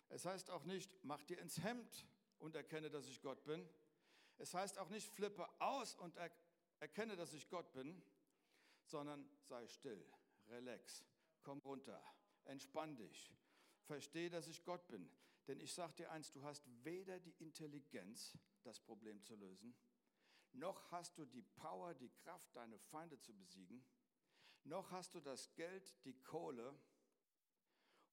Es 0.10 0.26
heißt 0.26 0.50
auch 0.52 0.64
nicht, 0.64 0.92
mach 1.04 1.24
dir 1.24 1.40
ins 1.40 1.62
Hemd 1.62 2.08
und 2.40 2.56
erkenne, 2.56 2.90
dass 2.90 3.08
ich 3.08 3.22
Gott 3.22 3.44
bin. 3.44 3.68
Es 4.38 4.54
heißt 4.54 4.78
auch 4.78 4.90
nicht, 4.90 5.08
flippe 5.08 5.48
aus 5.60 5.96
und 5.96 6.16
er, 6.16 6.32
erkenne, 6.80 7.16
dass 7.16 7.34
ich 7.34 7.50
Gott 7.50 7.72
bin, 7.74 8.02
sondern 8.86 9.30
sei 9.42 9.68
still, 9.68 10.06
relax, 10.48 11.04
komm 11.44 11.60
runter, 11.60 12.02
entspann 12.46 12.96
dich, 12.96 13.34
verstehe, 13.84 14.30
dass 14.30 14.48
ich 14.48 14.64
Gott 14.64 14.88
bin. 14.88 15.10
Denn 15.48 15.60
ich 15.60 15.74
sage 15.74 15.94
dir 15.94 16.12
eins, 16.12 16.32
du 16.32 16.44
hast 16.44 16.64
weder 16.84 17.20
die 17.20 17.36
Intelligenz, 17.40 18.38
das 18.64 18.80
Problem 18.80 19.22
zu 19.24 19.36
lösen, 19.36 19.74
noch 20.54 20.92
hast 20.92 21.18
du 21.18 21.26
die 21.26 21.42
Power, 21.42 21.94
die 21.94 22.10
Kraft, 22.10 22.56
deine 22.56 22.80
Feinde 22.80 23.20
zu 23.20 23.34
besiegen, 23.34 23.84
noch 24.64 24.92
hast 24.92 25.16
du 25.16 25.22
das 25.22 25.54
Geld, 25.56 25.96
die 26.06 26.14
Kohle, 26.24 26.78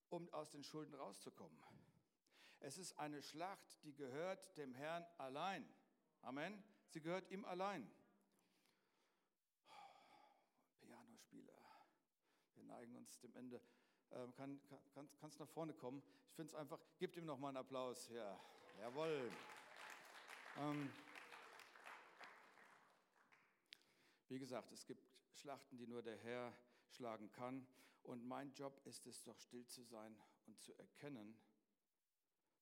um 0.09 0.29
aus 0.31 0.51
den 0.51 0.62
Schulden 0.62 0.94
rauszukommen. 0.94 1.59
Es 2.61 2.79
ist 2.79 2.99
eine 2.99 3.20
Schlacht, 3.23 3.83
die 3.85 3.94
gehört 3.94 4.57
dem 4.57 4.75
Herrn 4.75 5.05
allein. 5.18 5.68
Amen. 6.23 6.62
Sie 6.88 7.01
gehört 7.01 7.29
ihm 7.31 7.44
allein. 7.44 7.90
Pianospieler, 10.81 11.53
wir 12.55 12.64
neigen 12.64 12.97
uns 12.97 13.18
dem 13.20 13.35
Ende. 13.35 13.61
Ähm, 14.12 14.33
kann, 14.35 14.61
kann, 14.94 15.09
kannst 15.20 15.40
nach 15.40 15.49
vorne 15.49 15.75
kommen? 15.75 16.03
Ich 16.29 16.37
finde 16.37 16.53
es 16.53 16.55
einfach, 16.55 16.81
gebt 16.99 17.16
ihm 17.16 17.27
noch 17.27 17.38
mal 17.38 17.49
einen 17.49 17.57
Applaus. 17.59 18.09
Ja, 18.11 18.38
jawohl. 18.81 19.31
Ähm, 20.59 20.90
wie 24.29 24.39
gesagt, 24.39 24.73
es 24.73 24.87
gibt 24.87 25.07
Schlachten, 25.33 25.77
die 25.77 25.87
nur 25.87 26.03
der 26.03 26.17
Herr 26.19 26.53
schlagen 26.89 27.31
kann. 27.33 27.67
Und 28.03 28.25
mein 28.25 28.53
Job 28.53 28.81
ist 28.85 29.07
es 29.07 29.23
doch, 29.23 29.39
still 29.39 29.67
zu 29.67 29.83
sein 29.83 30.17
und 30.47 30.61
zu 30.61 30.75
erkennen, 30.75 31.37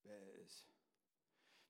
wer 0.02 0.20
er 0.20 0.34
ist. 0.36 0.66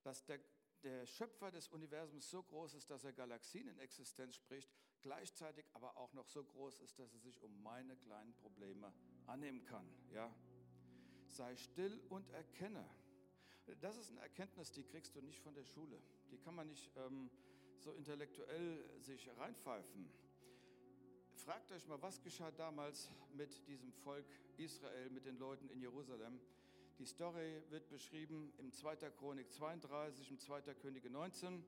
Dass 0.02 0.24
der, 0.24 0.40
der 0.83 1.07
Schöpfer 1.07 1.50
des 1.50 1.68
Universums 1.68 2.28
so 2.31 2.42
groß 2.42 2.74
ist, 2.74 2.90
dass 2.90 3.05
er 3.05 3.12
Galaxien 3.12 3.68
in 3.68 3.78
Existenz 3.78 4.37
spricht, 4.37 4.70
gleichzeitig 5.00 5.64
aber 5.72 5.96
auch 5.96 6.12
noch 6.12 6.28
so 6.28 6.44
groß 6.44 6.81
ist, 6.81 6.98
dass 6.98 7.12
er 7.12 7.20
sich 7.20 7.40
um 7.42 7.62
meine 7.62 7.96
kleinen 7.96 8.35
Probleme 8.35 8.92
annehmen 9.26 9.64
kann. 9.64 9.88
Ja? 10.11 10.35
Sei 11.28 11.57
still 11.57 12.00
und 12.11 12.28
erkenne. 12.31 12.88
Das 13.81 13.96
ist 13.96 14.11
eine 14.11 14.20
Erkenntnis, 14.20 14.72
die 14.72 14.85
kriegst 14.85 15.14
du 15.14 15.22
nicht 15.22 15.40
von 15.40 15.55
der 15.55 15.64
Schule. 15.64 16.02
Die 16.31 16.38
kann 16.38 16.55
man 16.55 16.66
nicht 16.66 16.90
ähm, 16.96 17.31
so 17.82 17.92
intellektuell 17.92 18.84
sich 19.00 19.28
reinpfeifen. 19.38 20.08
Fragt 21.34 21.72
euch 21.72 21.86
mal, 21.88 22.00
was 22.00 22.22
geschah 22.22 22.52
damals 22.52 23.10
mit 23.34 23.66
diesem 23.66 23.92
Volk 23.92 24.26
Israel, 24.56 25.10
mit 25.10 25.26
den 25.26 25.36
Leuten 25.38 25.68
in 25.68 25.80
Jerusalem? 25.80 26.38
Die 26.98 27.06
Story 27.06 27.60
wird 27.70 27.88
beschrieben 27.88 28.52
im 28.58 28.72
2. 28.72 28.96
Chronik 29.10 29.50
32, 29.50 30.30
im 30.30 30.38
2. 30.38 30.74
Könige 30.74 31.10
19. 31.10 31.64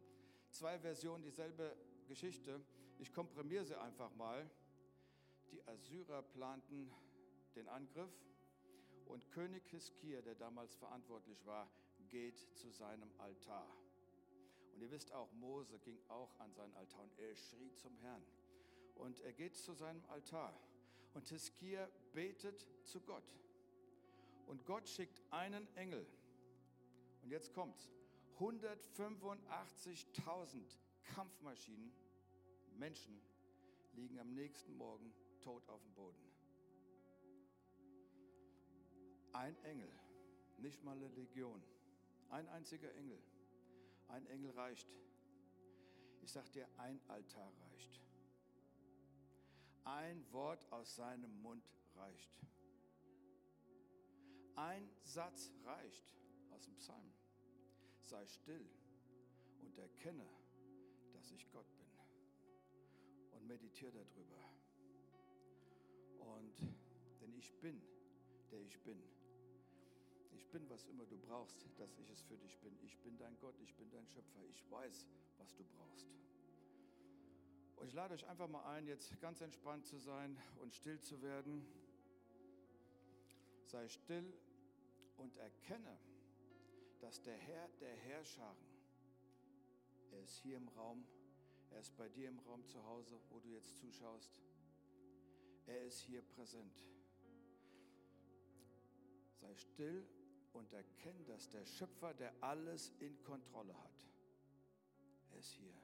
Zwei 0.51 0.79
Versionen, 0.79 1.25
dieselbe 1.25 1.75
Geschichte. 2.07 2.61
Ich 2.99 3.13
komprimiere 3.13 3.65
sie 3.65 3.77
einfach 3.77 4.15
mal. 4.15 4.49
Die 5.51 5.67
Assyrer 5.67 6.23
planten 6.23 6.93
den 7.57 7.69
Angriff 7.69 8.13
und 9.07 9.29
König 9.33 9.67
Hiskia, 9.69 10.23
der 10.23 10.37
damals 10.37 10.77
verantwortlich 10.77 11.45
war, 11.45 11.69
geht 12.09 12.39
zu 12.57 12.71
seinem 12.71 13.11
Altar. 13.19 13.67
Und 14.75 14.83
ihr 14.83 14.91
wisst 14.91 15.13
auch, 15.13 15.33
Mose 15.35 15.79
ging 15.79 16.01
auch 16.09 16.37
an 16.41 16.53
seinen 16.53 16.75
Altar 16.75 17.03
und 17.03 17.17
er 17.19 17.37
schrie 17.37 17.73
zum 17.75 17.97
Herrn. 17.99 18.25
Und 18.97 19.21
er 19.21 19.33
geht 19.33 19.55
zu 19.57 19.73
seinem 19.73 20.05
Altar 20.09 20.53
und 21.15 21.27
Hiskia 21.29 21.89
betet 22.13 22.69
zu 22.83 23.01
Gott. 23.01 23.25
Und 24.47 24.67
Gott 24.67 24.87
schickt 24.89 25.23
einen 25.31 25.69
Engel. 25.77 26.05
Und 27.23 27.31
jetzt 27.31 27.55
kommt's. 27.55 27.89
185.000 28.39 30.77
Kampfmaschinen, 31.05 31.93
Menschen, 32.77 33.21
liegen 33.93 34.19
am 34.19 34.35
nächsten 34.35 34.77
Morgen 34.77 35.15
tot 35.41 35.69
auf 35.69 35.81
dem 35.83 35.95
Boden. 35.95 36.19
Ein 39.33 39.57
Engel, 39.63 39.93
nicht 40.59 40.83
mal 40.83 40.97
eine 40.97 41.07
Legion, 41.09 41.63
ein 42.31 42.49
einziger 42.49 42.93
Engel. 42.95 43.23
Ein 44.09 44.27
Engel 44.27 44.51
reicht. 44.53 44.89
Ich 46.23 46.33
sag 46.33 46.51
dir, 46.53 46.69
ein 46.79 47.01
Altar 47.09 47.53
reicht. 47.71 48.01
Ein 49.85 50.25
Wort 50.33 50.67
aus 50.73 50.95
seinem 50.97 51.43
Mund 51.43 51.69
reicht. 51.95 52.33
Ein 54.57 54.89
Satz 55.03 55.53
reicht 55.65 56.17
aus 56.51 56.65
dem 56.65 56.77
Psalm. 56.77 57.13
Sei 58.01 58.27
still 58.27 58.67
und 59.61 59.77
erkenne, 59.79 60.29
dass 61.13 61.31
ich 61.33 61.51
Gott 61.51 61.67
bin. 61.77 61.89
Und 63.33 63.47
meditiere 63.47 63.93
darüber. 63.93 64.45
Und 66.19 66.57
denn 67.21 67.35
ich 67.35 67.53
bin, 67.61 67.83
der 68.51 68.61
ich 68.61 68.81
bin. 68.83 69.03
Ich 70.35 70.49
bin, 70.49 70.69
was 70.69 70.85
immer 70.87 71.07
du 71.07 71.17
brauchst, 71.19 71.67
dass 71.79 71.99
ich 71.99 72.11
es 72.11 72.23
für 72.23 72.37
dich 72.37 72.59
bin. 72.59 72.77
Ich 72.83 72.99
bin 72.99 73.17
dein 73.17 73.39
Gott, 73.39 73.59
ich 73.61 73.75
bin 73.75 73.91
dein 73.91 74.07
Schöpfer. 74.07 74.41
Ich 74.51 74.71
weiß, 74.71 75.07
was 75.39 75.55
du 75.55 75.65
brauchst. 75.65 76.09
Und 77.77 77.87
ich 77.87 77.95
lade 77.95 78.15
euch 78.15 78.27
einfach 78.27 78.49
mal 78.49 78.65
ein, 78.65 78.87
jetzt 78.87 79.21
ganz 79.21 79.41
entspannt 79.41 79.87
zu 79.87 79.99
sein 79.99 80.39
und 80.61 80.75
still 80.75 81.01
zu 81.01 81.21
werden. 81.23 81.67
Sei 83.67 83.89
still 83.89 84.33
und 85.17 85.37
erkenne, 85.37 85.99
dass 87.01 87.21
der 87.23 87.37
Herr 87.37 87.69
der 87.81 87.95
Herrscharen, 87.95 88.57
er 90.13 90.23
ist 90.23 90.37
hier 90.39 90.57
im 90.57 90.69
Raum, 90.69 91.05
er 91.71 91.81
ist 91.81 91.97
bei 91.97 92.09
dir 92.09 92.29
im 92.29 92.39
Raum 92.41 92.65
zu 92.67 92.83
Hause, 92.85 93.19
wo 93.31 93.41
du 93.41 93.49
jetzt 93.49 93.77
zuschaust. 93.77 94.41
Er 95.67 95.85
ist 95.85 96.01
hier 96.01 96.23
präsent. 96.23 96.85
Sei 99.41 99.55
still 99.57 100.07
und 100.55 100.73
erkenne, 100.73 101.23
dass 101.25 101.49
der 101.51 101.65
Schöpfer, 101.67 102.15
der 102.15 102.33
alles 102.41 102.93
in 103.01 103.23
Kontrolle 103.23 103.75
hat, 103.77 104.07
er 105.33 105.39
ist 105.39 105.53
hier. 105.53 105.75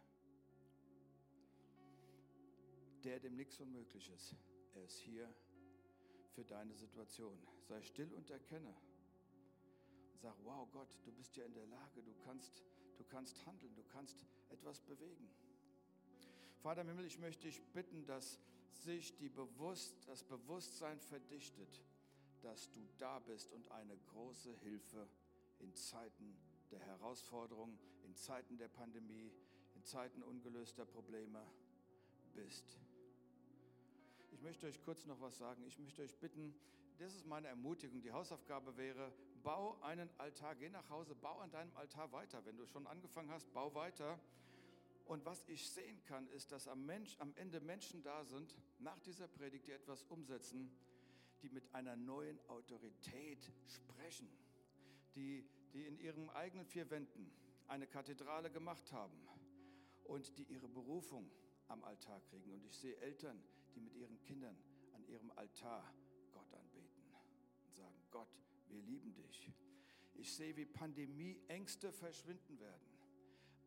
Der, 3.05 3.19
dem 3.19 3.37
nichts 3.37 3.59
unmöglich 3.61 4.11
ist, 4.11 4.37
er 4.75 4.85
ist 4.85 4.99
hier 4.99 5.33
für 6.35 6.45
deine 6.45 6.75
Situation. 6.75 7.39
Sei 7.63 7.83
still 7.83 8.13
und 8.15 8.31
erkenne. 8.31 8.75
Sag, 10.17 10.35
wow 10.45 10.71
Gott, 10.71 10.97
du 11.05 11.13
bist 11.13 11.37
ja 11.37 11.45
in 11.45 11.55
der 11.55 11.67
Lage, 11.67 12.03
du 12.03 12.15
kannst, 12.25 12.63
du 12.99 13.05
kannst 13.05 13.45
handeln, 13.47 13.75
du 13.75 13.83
kannst 13.85 14.25
etwas 14.51 14.81
bewegen. 14.81 15.31
Vater 16.59 16.83
im 16.83 16.89
Himmel, 16.89 17.07
ich 17.07 17.19
möchte 17.19 17.47
dich 17.47 17.63
bitten, 17.73 18.05
dass 18.05 18.39
sich 18.71 19.17
die 19.17 19.31
Bewusst, 19.31 19.95
das 20.07 20.23
Bewusstsein 20.23 21.01
verdichtet, 21.01 21.81
dass 22.43 22.71
du 22.71 22.81
da 22.99 23.19
bist 23.21 23.53
und 23.53 23.71
eine 23.71 23.97
große 24.13 24.53
Hilfe 24.63 25.09
in 25.59 25.75
Zeiten 25.75 26.37
der 26.71 26.81
Herausforderung, 26.81 27.79
in 28.05 28.15
Zeiten 28.15 28.57
der 28.57 28.69
Pandemie, 28.69 29.33
in 29.75 29.85
Zeiten 29.85 30.23
ungelöster 30.23 30.85
Probleme 30.85 31.45
bist. 32.35 32.79
Ich 34.31 34.43
möchte 34.43 34.67
euch 34.67 34.81
kurz 34.83 35.07
noch 35.07 35.21
was 35.21 35.39
sagen. 35.39 35.65
Ich 35.67 35.79
möchte 35.79 36.03
euch 36.03 36.17
bitten, 36.17 36.55
das 36.99 37.15
ist 37.15 37.27
meine 37.27 37.49
Ermutigung. 37.49 38.03
Die 38.03 38.13
Hausaufgabe 38.13 38.77
wäre, 38.77 39.13
bau 39.43 39.81
einen 39.83 40.09
Altar, 40.19 40.55
geh 40.55 40.69
nach 40.69 40.89
Hause, 40.91 41.15
bau 41.15 41.39
an 41.39 41.51
deinem 41.51 41.75
Altar 41.77 42.13
weiter. 42.13 42.45
Wenn 42.45 42.57
du 42.57 42.67
schon 42.67 42.87
angefangen 42.87 43.31
hast, 43.31 43.53
bau 43.53 43.75
weiter. 43.75 44.19
Und 45.07 45.25
was 45.25 45.45
ich 45.49 45.69
sehen 45.69 46.01
kann, 46.05 46.29
ist, 46.29 46.53
dass 46.53 46.69
am, 46.69 46.87
Mensch, 46.87 47.17
am 47.19 47.35
Ende 47.35 47.61
Menschen 47.61 48.03
da 48.03 48.25
sind, 48.25 48.55
nach 48.79 48.99
dieser 49.01 49.27
Predigt, 49.27 49.67
die 49.67 49.73
etwas 49.73 50.05
umsetzen, 50.05 50.71
die 51.43 51.51
mit 51.51 51.75
einer 51.75 51.97
neuen 51.97 52.39
Autorität 52.49 53.51
sprechen, 53.67 54.29
die, 55.15 55.45
die 55.73 55.87
in 55.87 55.99
ihren 55.99 56.31
eigenen 56.31 56.67
vier 56.67 56.91
Wänden 56.91 57.31
eine 57.69 57.87
Kathedrale 57.87 58.51
gemacht 58.51 58.93
haben 58.93 59.19
und 60.05 60.37
die 60.39 60.45
ihre 60.45 60.69
Berufung 60.69 61.31
am 61.69 61.85
Altar 61.85 62.21
kriegen. 62.23 62.53
Und 62.53 62.65
ich 62.65 62.77
sehe 62.77 62.97
Eltern, 62.97 63.43
die 63.75 63.81
mit 63.81 63.95
ihren 63.95 64.21
Kindern 64.23 64.57
an 64.93 65.07
ihrem 65.07 65.31
Altar 65.33 65.95
Gott 66.33 66.53
anbeten 66.53 67.05
und 67.67 67.75
sagen, 67.75 68.03
Gott, 68.11 68.29
wir 68.69 68.83
lieben 68.83 69.15
dich. 69.15 69.53
Ich 70.15 70.35
sehe, 70.35 70.57
wie 70.57 70.67
Pandemieängste 70.67 71.93
verschwinden 71.93 72.59
werden 72.59 72.91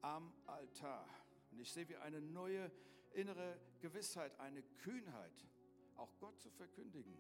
am 0.02 0.34
Altar. 0.46 1.08
Und 1.52 1.60
ich 1.60 1.72
sehe, 1.72 1.88
wie 1.88 1.96
eine 1.96 2.22
neue 2.22 2.70
innere 3.14 3.60
Gewissheit, 3.80 4.38
eine 4.40 4.62
Kühnheit, 4.80 5.48
auch 5.96 6.20
Gott 6.20 6.40
zu 6.40 6.50
verkündigen, 6.50 7.18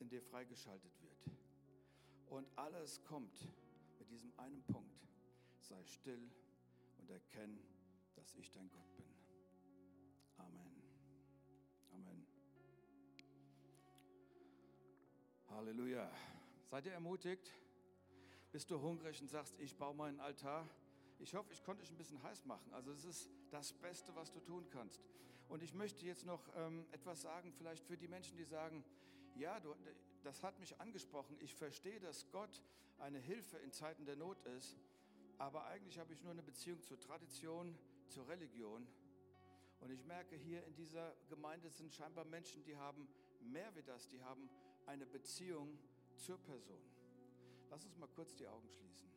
in 0.00 0.08
dir 0.08 0.22
freigeschaltet 0.22 0.92
wird. 1.00 1.36
Und 2.26 2.46
alles 2.56 3.02
kommt 3.04 3.48
mit 3.98 4.10
diesem 4.10 4.32
einen 4.38 4.62
Punkt. 4.64 5.08
Sei 5.60 5.82
still 5.84 6.30
und 6.98 7.10
erkenn, 7.10 7.58
dass 8.14 8.34
ich 8.34 8.50
dein 8.50 8.70
Gott 8.70 8.96
bin. 8.96 9.06
Amen. 10.36 10.82
Amen. 11.92 12.26
Halleluja. 15.50 16.10
Seid 16.66 16.86
ihr 16.86 16.92
ermutigt? 16.92 17.52
Bist 18.52 18.70
du 18.70 18.80
hungrig 18.80 19.20
und 19.20 19.28
sagst, 19.28 19.58
ich 19.58 19.76
baue 19.76 19.94
meinen 19.94 20.20
Altar? 20.20 20.68
Ich 21.18 21.34
hoffe, 21.34 21.52
ich 21.52 21.62
konnte 21.62 21.82
dich 21.82 21.90
ein 21.90 21.96
bisschen 21.96 22.22
heiß 22.22 22.44
machen. 22.44 22.72
Also 22.72 22.92
es 22.92 23.04
ist 23.04 23.30
das 23.50 23.72
Beste, 23.72 24.14
was 24.14 24.32
du 24.32 24.40
tun 24.40 24.68
kannst. 24.70 25.00
Und 25.48 25.62
ich 25.62 25.74
möchte 25.74 26.04
jetzt 26.06 26.26
noch 26.26 26.48
ähm, 26.56 26.86
etwas 26.92 27.22
sagen, 27.22 27.52
vielleicht 27.52 27.84
für 27.84 27.96
die 27.96 28.08
Menschen, 28.08 28.36
die 28.36 28.44
sagen, 28.44 28.84
ja, 29.36 29.60
du, 29.60 29.74
das 30.22 30.42
hat 30.42 30.58
mich 30.58 30.80
angesprochen. 30.80 31.36
Ich 31.40 31.54
verstehe, 31.54 32.00
dass 32.00 32.30
Gott 32.30 32.62
eine 32.98 33.18
Hilfe 33.18 33.58
in 33.58 33.72
Zeiten 33.72 34.04
der 34.04 34.16
Not 34.16 34.40
ist, 34.58 34.76
aber 35.38 35.66
eigentlich 35.66 35.98
habe 35.98 36.12
ich 36.12 36.22
nur 36.22 36.32
eine 36.32 36.42
Beziehung 36.42 36.82
zur 36.82 36.98
Tradition, 37.00 37.76
zur 38.08 38.28
Religion. 38.28 38.86
Und 39.80 39.90
ich 39.90 40.04
merke, 40.04 40.36
hier 40.36 40.64
in 40.64 40.74
dieser 40.74 41.14
Gemeinde 41.28 41.70
sind 41.70 41.92
scheinbar 41.92 42.24
Menschen, 42.24 42.62
die 42.64 42.76
haben 42.76 43.08
mehr 43.40 43.74
wie 43.74 43.82
das, 43.82 44.08
die 44.08 44.22
haben 44.22 44.48
eine 44.86 45.06
Beziehung 45.06 45.78
zur 46.16 46.38
Person. 46.38 46.80
Lass 47.70 47.84
uns 47.84 47.96
mal 47.96 48.08
kurz 48.08 48.34
die 48.34 48.46
Augen 48.46 48.68
schließen. 48.68 49.10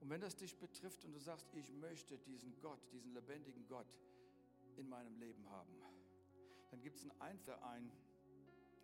Und 0.00 0.10
wenn 0.10 0.20
das 0.20 0.34
dich 0.34 0.58
betrifft 0.58 1.04
und 1.04 1.12
du 1.12 1.20
sagst, 1.20 1.46
ich 1.54 1.72
möchte 1.72 2.18
diesen 2.18 2.58
Gott, 2.60 2.80
diesen 2.92 3.12
lebendigen 3.14 3.66
Gott 3.68 4.00
in 4.76 4.88
meinem 4.88 5.16
Leben 5.18 5.48
haben, 5.50 5.72
dann 6.70 6.82
gibt 6.82 6.96
es 6.96 7.02
einen 7.02 7.20
Einverein 7.20 7.90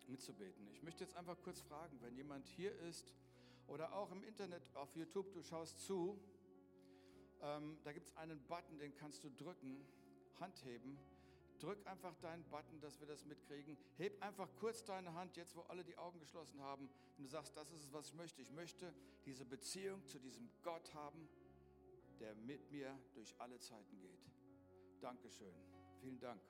mitzubeten. 0.07 0.67
Ich 0.71 0.83
möchte 0.83 1.03
jetzt 1.03 1.15
einfach 1.15 1.37
kurz 1.41 1.61
fragen, 1.61 1.99
wenn 2.01 2.15
jemand 2.15 2.47
hier 2.47 2.77
ist 2.81 3.13
oder 3.67 3.93
auch 3.93 4.11
im 4.11 4.23
Internet 4.23 4.69
auf 4.75 4.95
YouTube, 4.95 5.31
du 5.33 5.41
schaust 5.41 5.79
zu, 5.79 6.19
ähm, 7.41 7.77
da 7.83 7.91
gibt 7.91 8.07
es 8.07 8.15
einen 8.17 8.41
Button, 8.47 8.77
den 8.79 8.95
kannst 8.95 9.23
du 9.23 9.29
drücken, 9.29 9.85
Hand 10.39 10.63
heben. 10.65 10.97
Drück 11.59 11.85
einfach 11.87 12.15
deinen 12.17 12.43
Button, 12.43 12.79
dass 12.81 12.99
wir 12.99 13.07
das 13.07 13.25
mitkriegen. 13.25 13.77
Heb 13.97 14.21
einfach 14.21 14.47
kurz 14.59 14.83
deine 14.83 15.13
Hand, 15.13 15.37
jetzt 15.37 15.55
wo 15.55 15.61
alle 15.61 15.83
die 15.83 15.97
Augen 15.97 16.19
geschlossen 16.19 16.61
haben, 16.61 16.87
und 17.17 17.23
du 17.23 17.27
sagst, 17.27 17.57
das 17.57 17.71
ist 17.71 17.85
es, 17.85 17.93
was 17.93 18.07
ich 18.07 18.13
möchte. 18.13 18.41
Ich 18.41 18.51
möchte 18.51 18.93
diese 19.25 19.43
Beziehung 19.43 20.05
zu 20.05 20.19
diesem 20.19 20.49
Gott 20.61 20.93
haben, 20.93 21.27
der 22.19 22.35
mit 22.35 22.71
mir 22.71 22.95
durch 23.15 23.33
alle 23.39 23.59
Zeiten 23.59 23.99
geht. 23.99 24.19
Dankeschön. 25.01 25.53
Vielen 25.99 26.19
Dank. 26.19 26.41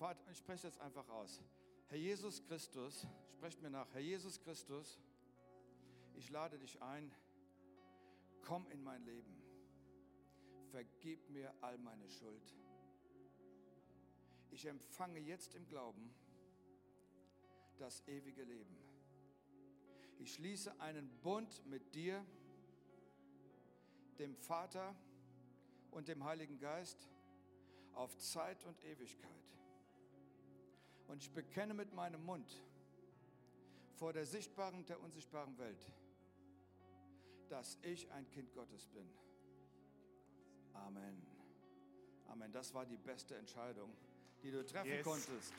Vater, 0.00 0.30
ich 0.30 0.38
spreche 0.38 0.66
jetzt 0.66 0.80
einfach 0.80 1.06
aus. 1.10 1.42
Herr 1.88 1.98
Jesus 1.98 2.42
Christus, 2.44 3.06
sprecht 3.34 3.60
mir 3.60 3.68
nach. 3.68 3.92
Herr 3.92 4.00
Jesus 4.00 4.40
Christus, 4.40 4.98
ich 6.14 6.30
lade 6.30 6.58
dich 6.58 6.80
ein. 6.80 7.14
Komm 8.40 8.66
in 8.70 8.82
mein 8.82 9.04
Leben. 9.04 9.42
Vergib 10.70 11.28
mir 11.28 11.52
all 11.60 11.76
meine 11.76 12.08
Schuld. 12.08 12.56
Ich 14.50 14.64
empfange 14.64 15.18
jetzt 15.18 15.54
im 15.54 15.68
Glauben 15.68 16.14
das 17.76 18.02
ewige 18.08 18.44
Leben. 18.44 18.78
Ich 20.18 20.32
schließe 20.32 20.80
einen 20.80 21.10
Bund 21.20 21.62
mit 21.66 21.94
dir, 21.94 22.24
dem 24.18 24.34
Vater 24.34 24.96
und 25.90 26.08
dem 26.08 26.24
Heiligen 26.24 26.58
Geist 26.58 27.06
auf 27.92 28.16
Zeit 28.16 28.64
und 28.64 28.82
Ewigkeit. 28.82 29.59
Und 31.10 31.20
ich 31.22 31.32
bekenne 31.32 31.74
mit 31.74 31.92
meinem 31.92 32.24
Mund 32.24 32.62
vor 33.96 34.12
der 34.12 34.24
sichtbaren 34.24 34.76
und 34.76 34.88
der 34.88 35.00
unsichtbaren 35.00 35.58
Welt, 35.58 35.92
dass 37.48 37.78
ich 37.82 38.08
ein 38.12 38.28
Kind 38.30 38.54
Gottes 38.54 38.86
bin. 38.86 39.10
Amen. 40.72 41.20
Amen. 42.28 42.52
Das 42.52 42.72
war 42.74 42.86
die 42.86 42.96
beste 42.96 43.34
Entscheidung, 43.34 43.90
die 44.44 44.52
du 44.52 44.64
treffen 44.64 44.86
Yes. 44.88 45.04
konntest. 45.04 45.52